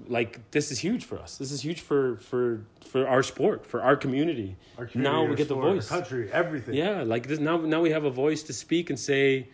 like 0.08 0.50
this 0.50 0.72
is 0.72 0.80
huge 0.80 1.04
for 1.04 1.16
us. 1.20 1.38
This 1.38 1.52
is 1.52 1.64
huge 1.64 1.80
for 1.80 2.16
for 2.16 2.64
for 2.84 3.06
our 3.06 3.22
sport, 3.22 3.64
for 3.66 3.82
our 3.82 3.94
community. 3.94 4.56
Our 4.78 4.86
community, 4.86 5.16
now 5.16 5.30
we 5.30 5.36
get 5.36 5.46
the 5.46 5.54
sport, 5.54 5.64
our 5.64 5.74
voice. 5.74 5.88
country, 5.88 6.32
everything. 6.32 6.74
Yeah, 6.74 7.04
like 7.04 7.28
this 7.28 7.38
now 7.38 7.56
now 7.58 7.82
we 7.82 7.90
have 7.90 8.04
a 8.04 8.10
voice 8.10 8.42
to 8.44 8.52
speak 8.52 8.90
and 8.90 8.98
say, 8.98 9.48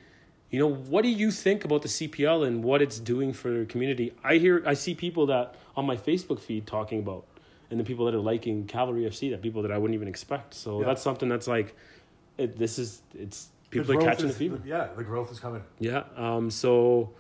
you 0.53 0.59
know, 0.59 0.69
what 0.73 1.03
do 1.03 1.09
you 1.09 1.31
think 1.33 1.65
about 1.65 1.81
the 1.83 1.89
CPL 1.89 2.47
and 2.47 2.63
what 2.63 2.83
it's 2.83 2.99
doing 3.01 3.33
for 3.33 3.51
the 3.51 3.65
community? 3.65 4.13
I 4.23 4.37
hear 4.37 4.63
I 4.67 4.75
see 4.75 4.95
people 4.95 5.27
that 5.27 5.57
on 5.75 5.87
my 5.87 5.97
Facebook 5.97 6.39
feed 6.39 6.67
talking 6.67 7.01
about 7.01 7.25
and 7.71 7.81
the 7.81 7.85
people 7.85 8.05
that 8.05 8.15
are 8.15 8.21
liking 8.21 8.67
Cavalry 8.67 9.03
FC, 9.05 9.31
that 9.31 9.41
people 9.41 9.63
that 9.63 9.73
I 9.73 9.79
wouldn't 9.79 9.95
even 9.95 10.09
expect. 10.09 10.53
So 10.53 10.81
Yeah. 10.81 10.87
that's 10.87 11.01
something 11.03 11.29
that's 11.29 11.49
like 11.49 11.75
it, 12.37 12.59
this 12.59 12.79
is 12.79 13.01
it's 13.15 13.49
people 13.71 13.97
are 13.97 14.01
catching 14.03 14.27
is- 14.27 14.33
the 14.35 14.39
fever. 14.39 14.61
Yeah, 14.65 14.89
the 14.95 15.03
growth 15.03 15.33
is 15.33 15.41
coming. 15.41 15.63
Yeah. 15.79 16.05
Um, 16.17 16.51
so 16.51 17.15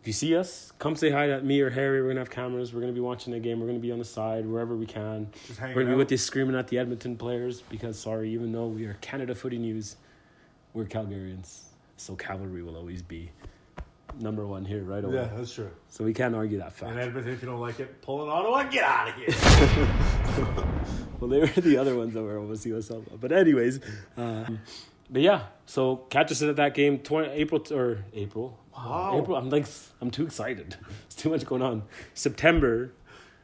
if 0.00 0.08
you 0.08 0.12
see 0.12 0.34
us, 0.36 0.72
come 0.80 0.96
say 0.96 1.10
hi 1.10 1.28
to 1.28 1.40
me 1.42 1.60
or 1.60 1.70
Harry. 1.70 2.02
We're 2.02 2.08
gonna 2.08 2.20
have 2.20 2.30
cameras. 2.30 2.74
We're 2.74 2.80
gonna 2.80 2.92
be 2.92 3.00
watching 3.00 3.32
the 3.32 3.38
game. 3.38 3.60
We're 3.60 3.68
gonna 3.68 3.78
be 3.78 3.92
on 3.92 4.00
the 4.00 4.04
side 4.04 4.44
wherever 4.44 4.74
we 4.74 4.86
can. 4.86 5.28
Just 5.46 5.60
We're 5.60 5.68
gonna 5.74 5.86
be 5.86 5.92
out. 5.92 5.98
with 5.98 6.10
you 6.10 6.16
screaming 6.16 6.56
at 6.56 6.66
the 6.66 6.78
Edmonton 6.78 7.16
players 7.16 7.60
because 7.60 7.96
sorry, 7.96 8.32
even 8.32 8.50
though 8.50 8.66
we 8.66 8.86
are 8.86 8.94
Canada 9.00 9.36
Footy 9.36 9.58
News, 9.58 9.94
we're 10.74 10.84
Calgarians. 10.86 11.62
So 11.96 12.14
cavalry 12.14 12.62
will 12.62 12.76
always 12.76 13.02
be 13.02 13.30
number 14.20 14.46
one 14.46 14.64
here 14.64 14.82
right 14.82 15.02
away. 15.04 15.14
Yeah, 15.16 15.28
that's 15.36 15.52
true. 15.54 15.70
So 15.88 16.04
we 16.04 16.12
can't 16.14 16.34
argue 16.34 16.58
that 16.58 16.72
fact. 16.72 16.92
And. 16.92 17.00
Edmonton, 17.00 17.32
if 17.32 17.42
you 17.42 17.48
don't 17.48 17.60
like 17.60 17.80
it, 17.80 18.00
pull 18.02 18.22
an 18.22 18.28
Ottawa, 18.28 18.64
get 18.64 18.84
out 18.84 19.08
of 19.08 19.14
here. 19.14 20.66
Well, 21.18 21.30
they 21.30 21.38
were 21.40 21.46
the 21.46 21.78
other 21.78 21.96
ones 21.96 22.12
that 22.12 22.22
were 22.22 22.38
almost 22.38 22.66
USL. 22.66 23.02
But 23.18 23.32
anyways, 23.32 23.80
um, 24.18 24.60
but 25.08 25.22
yeah. 25.22 25.44
So 25.64 25.96
catch 26.10 26.30
us 26.30 26.42
at 26.42 26.56
that 26.56 26.74
game, 26.74 26.98
20, 26.98 27.30
April 27.30 27.62
or 27.70 28.04
April. 28.12 28.58
Wow, 28.76 28.84
Wow. 29.14 29.20
April. 29.22 29.36
I'm 29.38 29.48
like 29.48 29.66
I'm 30.02 30.10
too 30.10 30.24
excited. 30.26 30.76
It's 31.06 31.14
too 31.14 31.30
much 31.30 31.46
going 31.46 31.62
on. 31.62 31.84
September 32.12 32.92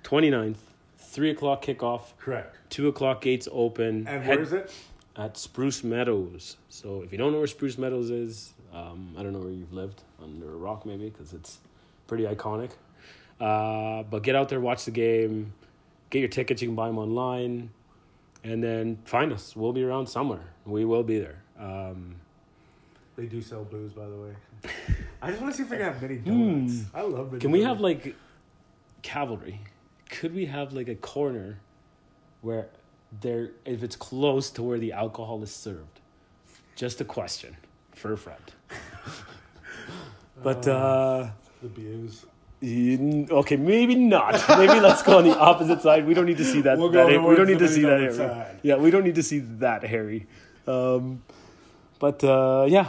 29th, 0.04 0.56
three 0.98 1.30
o'clock 1.30 1.64
kickoff, 1.64 2.14
Correct. 2.18 2.54
two 2.68 2.88
o'clock 2.88 3.22
gates 3.22 3.48
open. 3.50 4.06
And 4.06 4.22
Head- 4.22 4.26
where 4.36 4.40
is 4.42 4.52
it? 4.52 4.70
At 5.16 5.36
Spruce 5.36 5.84
Meadows. 5.84 6.56
So 6.68 7.02
if 7.02 7.12
you 7.12 7.18
don't 7.18 7.32
know 7.32 7.38
where 7.38 7.46
Spruce 7.46 7.76
Meadows 7.76 8.10
is, 8.10 8.54
um, 8.72 9.14
I 9.18 9.22
don't 9.22 9.32
know 9.32 9.40
where 9.40 9.50
you've 9.52 9.72
lived 9.72 10.02
under 10.22 10.50
a 10.50 10.56
rock 10.56 10.86
maybe 10.86 11.10
because 11.10 11.32
it's 11.34 11.58
pretty 12.06 12.24
iconic. 12.24 12.70
Uh, 13.40 14.04
but 14.04 14.22
get 14.22 14.34
out 14.36 14.48
there, 14.48 14.60
watch 14.60 14.84
the 14.86 14.90
game, 14.90 15.52
get 16.10 16.20
your 16.20 16.28
tickets. 16.28 16.62
You 16.62 16.68
can 16.68 16.74
buy 16.76 16.86
them 16.86 16.98
online, 16.98 17.70
and 18.44 18.62
then 18.62 18.98
find 19.04 19.32
us. 19.32 19.54
We'll 19.54 19.72
be 19.72 19.82
around 19.84 20.06
somewhere. 20.08 20.44
We 20.64 20.84
will 20.84 21.02
be 21.02 21.18
there. 21.18 21.42
Um, 21.58 22.16
They 23.16 23.26
do 23.26 23.42
sell 23.42 23.64
booze, 23.64 23.92
by 23.92 24.06
the 24.08 24.16
way. 24.16 24.34
I 25.22 25.30
just 25.30 25.42
want 25.42 25.52
to 25.52 25.56
see 25.58 25.64
if 25.64 25.68
they 25.68 25.76
can 25.76 25.92
have 25.92 26.00
mini 26.00 26.16
donuts. 26.18 26.84
I 26.94 27.02
love 27.02 27.26
mini 27.26 27.30
Hmm. 27.32 27.38
can 27.38 27.50
we 27.50 27.62
have 27.62 27.80
like 27.80 28.14
cavalry? 29.02 29.60
Could 30.08 30.34
we 30.34 30.46
have 30.46 30.72
like 30.72 30.88
a 30.88 30.94
corner 30.94 31.58
where 32.40 32.68
there, 33.20 33.50
if 33.64 33.82
it's 33.82 33.96
close 33.96 34.50
to 34.52 34.62
where 34.62 34.78
the 34.78 34.92
alcohol 34.92 35.42
is 35.42 35.50
served? 35.50 36.00
Just 36.76 37.00
a 37.00 37.04
question 37.04 37.56
for 37.94 38.12
a 38.12 38.16
friend. 38.16 38.40
but 40.42 40.66
uh, 40.66 41.28
the 41.62 41.68
booze? 41.68 42.26
you- 42.60 43.26
okay, 43.30 43.56
maybe 43.56 43.94
not. 43.94 44.42
Maybe 44.48 44.80
let's 44.80 45.02
go 45.02 45.18
on 45.18 45.24
the 45.24 45.36
opposite 45.38 45.82
side. 45.82 46.06
We 46.06 46.14
don't 46.14 46.26
need 46.26 46.38
to 46.38 46.44
see 46.44 46.62
that. 46.62 46.78
We'll 46.78 46.88
that 46.90 47.06
we 47.06 47.34
don't 47.36 47.46
need 47.48 47.58
to 47.58 47.68
see 47.68 47.82
that. 47.82 48.00
Harry. 48.00 48.14
side. 48.14 48.60
Yeah, 48.62 48.76
we 48.76 48.90
don't 48.90 49.04
need 49.04 49.16
to 49.16 49.22
see 49.22 49.40
that, 49.40 49.82
Harry. 49.84 50.26
Um, 50.66 51.22
but 51.98 52.22
uh, 52.24 52.66
yeah, 52.68 52.88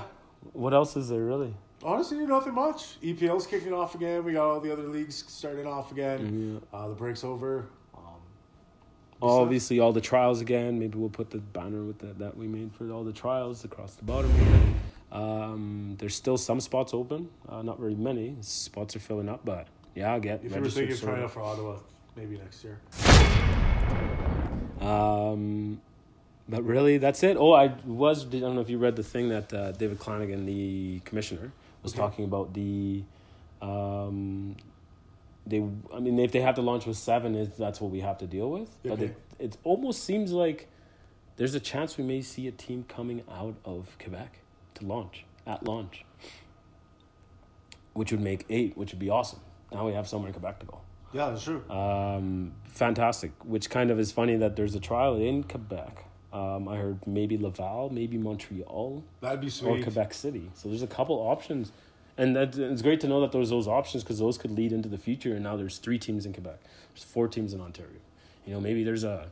what 0.54 0.74
else 0.74 0.96
is 0.96 1.10
there 1.10 1.22
really? 1.22 1.54
Honestly, 1.84 2.18
nothing 2.26 2.54
much. 2.54 3.02
EPL's 3.02 3.46
kicking 3.46 3.74
off 3.74 3.94
again. 3.96 4.24
We 4.24 4.34
got 4.34 4.46
all 4.48 4.60
the 4.62 4.72
other 4.72 4.84
leagues 4.84 5.26
starting 5.28 5.68
off 5.68 5.92
again. 5.92 6.62
Uh, 6.72 6.88
the 6.88 6.94
break's 6.96 7.24
over. 7.26 7.66
Obviously, 9.30 9.80
all 9.80 9.94
the 9.94 10.02
trials 10.02 10.42
again. 10.42 10.80
Maybe 10.80 10.98
we'll 10.98 11.10
put 11.10 11.30
the 11.32 11.38
banner 11.40 11.84
with 11.84 12.00
that 12.00 12.20
that 12.20 12.38
we 12.38 12.48
made 12.48 12.72
for 12.74 12.92
all 12.92 13.04
the 13.04 13.14
trials 13.14 13.64
across 13.64 13.96
the 13.96 14.04
bottom. 14.04 14.32
Um, 15.12 15.96
there's 16.00 16.16
still 16.16 16.38
some 16.38 16.60
spots 16.60 16.94
open. 16.94 17.30
Uh, 17.48 17.62
not 17.62 17.80
very 17.80 17.96
many. 17.96 18.36
Spots 18.42 18.96
are 18.96 19.00
filling 19.00 19.30
up, 19.30 19.46
but 19.46 19.68
yeah, 19.96 20.12
I'll 20.14 20.20
get. 20.20 20.40
if 20.44 20.46
you 20.46 20.50
were 20.50 20.56
registered 20.62 20.88
thinking 20.90 20.96
of 20.96 21.10
trying 21.14 21.24
out 21.24 21.32
for 21.32 21.42
Ottawa, 21.42 21.78
maybe 22.16 22.38
next 22.38 22.64
year. 22.64 22.80
Um, 24.82 25.80
but 26.50 26.64
really, 26.64 26.98
that's 26.98 27.24
it. 27.24 27.38
Oh, 27.38 27.54
I 27.54 27.74
was. 27.86 28.26
I 28.26 28.40
don't 28.40 28.56
know 28.56 28.62
if 28.62 28.70
you 28.70 28.78
read 28.78 28.96
the 28.96 29.04
thing 29.04 29.30
that 29.30 29.54
uh, 29.54 29.72
David 29.72 30.00
Clanachan, 30.00 30.46
the 30.46 31.00
commissioner, 31.06 31.52
was 31.84 31.94
Okay. 31.94 32.02
talking 32.02 32.26
about 32.26 32.54
the. 32.54 33.04
Um, 33.62 34.56
they, 35.46 35.64
I 35.94 36.00
mean, 36.00 36.20
if 36.20 36.32
they 36.32 36.42
have 36.42 36.56
to 36.56 36.62
launch 36.62 36.86
with 36.86 36.98
seven, 36.98 37.36
is 37.36 37.58
that's 37.58 37.82
what 37.82 37.92
we 37.92 38.00
have 38.00 38.18
to 38.20 38.28
deal 38.28 38.50
with. 38.50 38.70
But 38.84 39.02
it, 39.02 39.18
it 39.40 39.58
almost 39.64 40.04
seems 40.04 40.32
like 40.32 40.70
there's 41.36 41.56
a 41.56 41.60
chance 41.60 41.98
we 41.98 42.04
may 42.04 42.22
see 42.22 42.48
a 42.48 42.52
team 42.52 42.86
coming 42.88 43.24
out 43.30 43.56
of 43.66 43.98
Quebec 44.00 44.40
to 44.76 44.86
launch 44.86 45.26
at 45.46 45.64
launch, 45.66 46.06
which 47.94 48.12
would 48.12 48.22
make 48.22 48.46
eight, 48.50 48.78
which 48.78 48.92
would 48.92 49.00
be 49.00 49.10
awesome. 49.10 49.40
Now 49.72 49.86
we 49.86 49.94
have 49.94 50.08
somewhere 50.08 50.30
in 50.30 50.34
Quebec 50.34 50.60
to 50.60 50.66
go. 50.66 50.80
Yeah, 51.12 51.30
that's 51.30 51.44
true. 51.44 51.64
Um, 51.70 52.54
fantastic. 52.66 53.32
Which 53.44 53.70
kind 53.70 53.92
of 53.92 54.00
is 54.00 54.12
funny 54.12 54.36
that 54.38 54.56
there's 54.56 54.76
a 54.76 54.80
trial 54.80 55.16
in 55.16 55.44
Quebec. 55.44 56.06
Um, 56.32 56.68
I 56.68 56.78
heard 56.78 57.06
maybe 57.06 57.38
Laval, 57.38 57.92
maybe 57.92 58.18
Montreal, 58.18 59.04
That'd 59.22 59.42
be 59.42 59.48
or 59.48 59.52
sweet. 59.52 59.84
Quebec 59.84 60.14
City. 60.16 60.50
So 60.56 60.70
there's 60.70 60.82
a 60.82 60.88
couple 60.88 61.16
options, 61.18 61.72
and 62.18 62.36
that, 62.36 62.56
it's 62.58 62.82
great 62.82 63.00
to 63.02 63.08
know 63.08 63.22
that 63.22 63.32
there's 63.32 63.50
those 63.50 63.68
options 63.68 64.04
because 64.04 64.20
those 64.20 64.38
could 64.38 64.52
lead 64.52 64.72
into 64.72 64.90
the 64.90 64.98
future. 64.98 65.34
And 65.34 65.44
now 65.44 65.56
there's 65.58 65.78
three 65.78 65.98
teams 65.98 66.26
in 66.26 66.34
Quebec. 66.34 66.60
There's 66.94 67.04
four 67.04 67.28
teams 67.28 67.54
in 67.54 67.62
Ontario. 67.62 68.00
You 68.46 68.54
know, 68.54 68.62
maybe 68.62 68.84
there's 68.84 69.04
a 69.04 69.28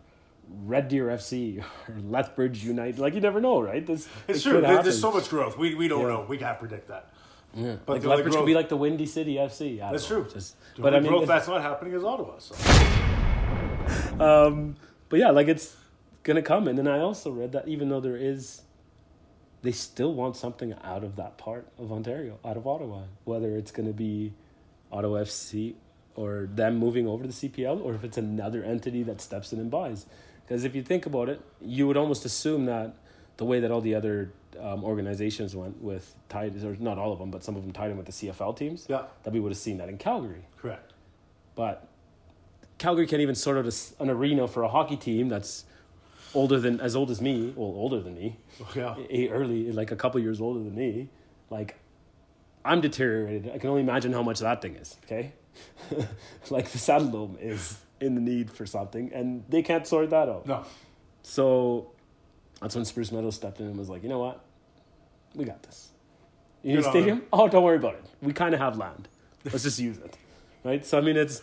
Red 0.66 0.88
Deer 0.88 1.08
FC 1.08 1.60
or 1.90 1.96
Lethbridge 2.10 2.64
United. 2.64 3.00
Like 3.00 3.14
you 3.14 3.22
never 3.22 3.40
know, 3.42 3.62
right? 3.62 3.86
This 3.86 4.08
It's 4.28 4.40
it 4.40 4.50
true. 4.50 4.62
There- 4.62 4.82
There's 4.84 5.00
so 5.00 5.12
much 5.12 5.30
growth. 5.30 5.58
We, 5.58 5.76
we 5.76 5.88
don't 5.88 6.02
Yeah. 6.02 6.08
know. 6.08 6.26
We 6.28 6.38
can't 6.38 6.58
predict 6.60 6.88
that. 6.88 7.10
Yeah. 7.54 7.76
But 7.86 7.98
like 7.98 8.06
Lethbridge 8.06 8.34
could 8.36 8.46
be 8.46 8.54
like 8.56 8.70
the 8.70 8.78
Windy 8.78 9.06
City 9.06 9.36
FC. 9.36 9.80
That's 9.80 10.10
know. 10.10 10.22
true. 10.22 10.32
Just, 10.32 10.56
but 10.78 10.96
I 10.96 11.00
mean, 11.02 11.10
growth 11.10 11.28
that's 11.28 11.48
not 11.50 11.62
happening 11.62 11.94
is 11.94 12.04
Ottawa. 12.04 12.38
So. 12.40 12.56
um, 14.20 14.76
but 15.10 15.20
yeah, 15.20 15.32
like 15.32 15.48
it's 15.48 15.76
gonna 16.24 16.42
come. 16.42 16.68
And 16.68 16.78
then 16.78 16.88
I 16.88 17.00
also 17.00 17.30
read 17.32 17.52
that 17.52 17.68
even 17.68 17.90
though 17.90 18.00
there 18.00 18.16
is 18.16 18.62
they 19.62 19.72
still 19.72 20.14
want 20.14 20.36
something 20.36 20.74
out 20.84 21.04
of 21.04 21.16
that 21.18 21.38
part 21.38 21.68
of 21.78 21.92
Ontario, 21.92 22.40
out 22.44 22.58
of 22.58 22.66
Ottawa, 22.66 23.04
whether 23.26 23.56
it's 23.56 23.72
going 23.72 23.88
to 23.88 23.94
be 23.94 24.34
Ottawa 24.92 25.20
FC 25.20 25.76
or 26.16 26.50
them 26.54 26.78
moving 26.78 27.08
over 27.08 27.24
to 27.24 27.28
the 27.30 27.34
CPL, 27.50 27.84
or 27.84 27.94
if 27.94 28.04
it's 28.04 28.18
another 28.18 28.64
entity 28.64 29.04
that 29.04 29.22
steps 29.22 29.54
in 29.54 29.60
and 29.60 29.72
buys. 29.72 30.06
Because 30.46 30.64
if 30.66 30.76
you 30.76 30.82
think 30.84 31.06
about 31.06 31.30
it, 31.30 31.40
you 31.62 31.88
would 31.88 31.96
almost 31.96 32.26
assume 32.26 32.66
that 32.66 32.96
the 33.38 33.46
way 33.46 33.60
that 33.62 33.72
all 33.72 33.82
the 33.82 33.96
other 33.96 34.32
um, 34.60 34.84
organizations 34.84 35.56
went 35.56 35.82
with 35.82 36.14
tied, 36.28 36.56
or 36.64 36.76
not 36.80 36.98
all 36.98 37.14
of 37.14 37.20
them, 37.20 37.32
but 37.32 37.44
some 37.44 37.56
of 37.56 37.62
them 37.62 37.72
tied 37.72 37.92
in 37.92 37.98
with 37.98 38.06
the 38.08 38.12
CFL 38.12 38.58
teams, 38.58 38.86
Yeah. 38.90 39.04
that 39.24 39.32
we 39.32 39.40
would 39.40 39.52
have 39.52 39.58
seen 39.58 39.78
that 39.78 39.88
in 39.88 39.98
Calgary. 39.98 40.46
Correct. 40.58 40.92
But 41.56 41.88
Calgary 42.78 43.08
can't 43.08 43.22
even 43.22 43.36
sort 43.36 43.58
out 43.58 43.66
a 43.66 43.68
s 43.70 43.94
an 44.00 44.10
arena 44.10 44.48
for 44.48 44.64
a 44.64 44.68
hockey 44.68 44.98
team 44.98 45.30
that's 45.30 45.66
older 46.34 46.60
than 46.60 46.80
as 46.80 46.96
old 46.96 47.12
as 47.12 47.22
me, 47.22 47.54
well, 47.56 47.68
older 47.70 48.00
than 48.02 48.16
me, 48.16 48.38
Yeah. 48.76 48.96
early, 49.30 49.72
like 49.72 49.92
a 49.92 49.96
couple 49.96 50.20
years 50.22 50.40
older 50.42 50.60
than 50.60 50.76
me. 50.76 51.10
Like, 51.50 51.76
I'm 52.64 52.82
deteriorated. 52.82 53.52
I 53.54 53.58
can 53.58 53.70
only 53.70 53.82
imagine 53.82 54.14
how 54.14 54.24
much 54.24 54.40
that 54.40 54.62
thing 54.62 54.76
is. 54.76 54.98
Okay, 55.06 55.34
like 56.50 56.70
the 56.70 56.78
Saddle 56.78 57.08
Dome 57.08 57.38
is 57.42 57.78
in 58.00 58.16
the 58.16 58.22
need 58.22 58.50
for 58.52 58.66
something, 58.66 59.12
and 59.14 59.44
they 59.50 59.62
can't 59.62 59.86
sort 59.86 60.10
that 60.12 60.30
out. 60.30 60.46
No. 60.48 60.66
So 61.24 61.92
that's 62.62 62.76
when 62.76 62.86
Spruce 62.86 63.12
Meadows 63.12 63.36
stepped 63.36 63.60
in 63.60 63.68
and 63.68 63.78
was 63.78 63.90
like, 63.90 64.04
you 64.04 64.10
know 64.10 64.20
what, 64.20 64.44
we 65.36 65.46
got 65.46 65.62
this. 65.64 65.90
You 66.64 66.74
need 66.76 66.80
a 66.80 66.84
stadium? 66.90 67.24
Oh, 67.34 67.48
don't 67.48 67.64
worry 67.64 67.78
about 67.78 67.96
it. 67.96 68.06
We 68.22 68.34
kind 68.34 68.54
of 68.54 68.60
have 68.60 68.78
land. 68.78 69.08
Let's 69.46 69.64
just 69.64 69.80
use 69.80 69.98
it, 69.98 70.16
right? 70.64 70.86
So 70.86 70.98
I 70.98 71.02
mean, 71.02 71.18
it's 71.18 71.42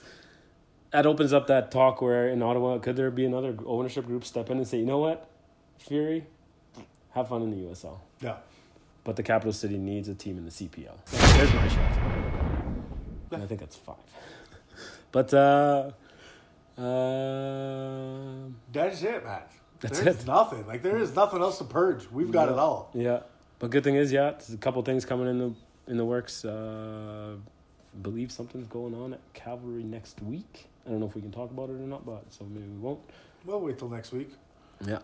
that 0.90 1.06
opens 1.06 1.32
up 1.32 1.46
that 1.48 1.70
talk 1.70 2.00
where 2.00 2.28
in 2.28 2.42
Ottawa, 2.42 2.78
could 2.78 2.96
there 2.96 3.10
be 3.10 3.24
another 3.24 3.56
ownership 3.66 4.06
group 4.06 4.24
step 4.24 4.50
in 4.50 4.56
and 4.58 4.66
say, 4.66 4.78
you 4.78 4.86
know 4.86 4.98
what, 4.98 5.28
Fury, 5.78 6.26
have 7.10 7.28
fun 7.28 7.42
in 7.42 7.50
the 7.50 7.56
USL, 7.68 7.98
Yeah. 8.20 8.36
but 9.04 9.16
the 9.16 9.22
capital 9.22 9.52
city 9.52 9.76
needs 9.78 10.08
a 10.08 10.14
team 10.14 10.38
in 10.38 10.44
the 10.44 10.50
CPL. 10.50 10.96
There's 11.10 11.54
my 11.54 11.68
shot. 11.68 11.98
And 13.32 13.42
I 13.42 13.46
think 13.46 13.60
that's 13.60 13.76
five. 13.76 13.96
But 15.10 15.32
uh, 15.32 15.90
uh, 16.78 18.48
That's 18.72 19.02
it, 19.02 19.24
man. 19.24 19.40
That's 19.80 20.00
There's 20.00 20.22
it. 20.22 20.26
nothing. 20.26 20.66
Like 20.66 20.82
there 20.82 20.98
is 20.98 21.14
nothing 21.14 21.40
else 21.40 21.58
to 21.58 21.64
purge. 21.64 22.06
We've 22.10 22.30
got 22.32 22.48
it 22.48 22.58
all. 22.58 22.90
Yeah, 22.94 23.20
but 23.58 23.70
good 23.70 23.84
thing 23.84 23.94
is, 23.94 24.12
yeah, 24.12 24.30
there's 24.32 24.52
a 24.52 24.56
couple 24.56 24.82
things 24.82 25.04
coming 25.04 25.28
in 25.28 25.38
the 25.38 25.54
in 25.86 25.96
the 25.96 26.04
works. 26.04 26.44
Uh, 26.44 27.36
I 27.94 27.98
believe 28.02 28.30
something's 28.32 28.66
going 28.66 28.94
on 28.94 29.14
at 29.14 29.20
Cavalry 29.34 29.82
next 29.84 30.20
week. 30.22 30.68
I 30.88 30.90
don't 30.90 31.00
know 31.00 31.06
if 31.06 31.14
we 31.14 31.20
can 31.20 31.30
talk 31.30 31.50
about 31.50 31.68
it 31.68 31.74
or 31.74 31.86
not, 31.86 32.06
but 32.06 32.24
so 32.30 32.46
maybe 32.46 32.66
we 32.66 32.78
won't. 32.78 33.00
We'll 33.44 33.60
wait 33.60 33.78
till 33.78 33.90
next 33.90 34.10
week. 34.10 34.30
Yeah, 34.86 35.00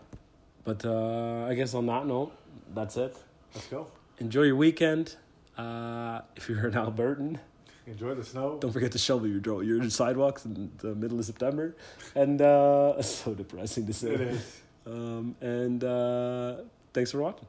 but 0.63 0.83
uh, 0.83 1.45
I 1.45 1.53
guess 1.53 1.75
on 1.75 1.85
that 1.85 2.07
note, 2.07 2.31
that's 2.73 2.97
it. 2.97 3.15
Let's 3.53 3.67
go. 3.67 3.85
Enjoy 4.17 4.41
your 4.43 4.55
weekend. 4.55 5.15
Uh, 5.55 6.21
if 6.35 6.49
you're 6.49 6.65
an 6.65 6.73
Albertan, 6.73 7.37
Enjoy 7.85 8.15
the 8.15 8.23
snow. 8.23 8.57
don't 8.59 8.71
forget 8.71 8.91
to 8.93 8.97
shovel 8.97 9.27
your 9.27 9.61
your 9.61 9.89
sidewalks 9.91 10.45
in 10.45 10.71
the 10.79 10.95
middle 10.95 11.19
of 11.19 11.25
September. 11.25 11.75
And 12.15 12.41
uh, 12.41 12.99
so 13.03 13.35
depressing 13.35 13.85
to 13.85 13.93
say. 13.93 14.09
It 14.09 14.21
is. 14.21 14.61
Um, 14.87 15.35
and 15.39 15.83
uh, 15.83 16.55
thanks 16.93 17.11
for 17.11 17.21
watching. 17.21 17.45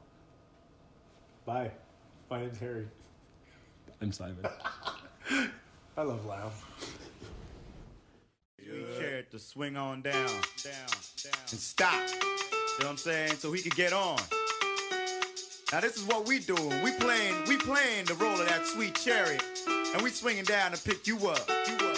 Bye. 1.43 1.71
My 2.29 2.41
name's 2.41 2.59
Harry. 2.59 2.87
I'm 3.99 4.11
Simon. 4.11 4.45
I 5.97 6.03
love 6.03 6.23
Lamb. 6.27 6.51
To 9.31 9.39
swing 9.39 9.75
on 9.75 10.01
down, 10.01 10.13
down, 10.13 10.87
down, 11.21 11.33
and 11.51 11.59
stop. 11.59 11.93
You 11.93 12.15
know 12.15 12.77
what 12.77 12.87
I'm 12.87 12.97
saying? 12.97 13.33
So 13.33 13.51
he 13.51 13.61
could 13.61 13.75
get 13.75 13.91
on. 13.91 14.17
Now 15.73 15.81
this 15.81 15.97
is 15.97 16.03
what 16.05 16.25
we 16.25 16.39
doing. 16.39 16.81
We 16.81 16.93
playing, 16.93 17.35
we 17.45 17.57
playing 17.57 18.05
the 18.05 18.13
role 18.13 18.39
of 18.39 18.47
that 18.47 18.65
sweet 18.65 18.95
chariot, 18.95 19.43
and 19.67 20.01
we 20.01 20.11
swinging 20.11 20.45
down 20.45 20.71
to 20.71 20.81
pick 20.81 21.05
you 21.07 21.17
up. 21.27 21.41
You 21.49 21.87
up. 21.87 21.96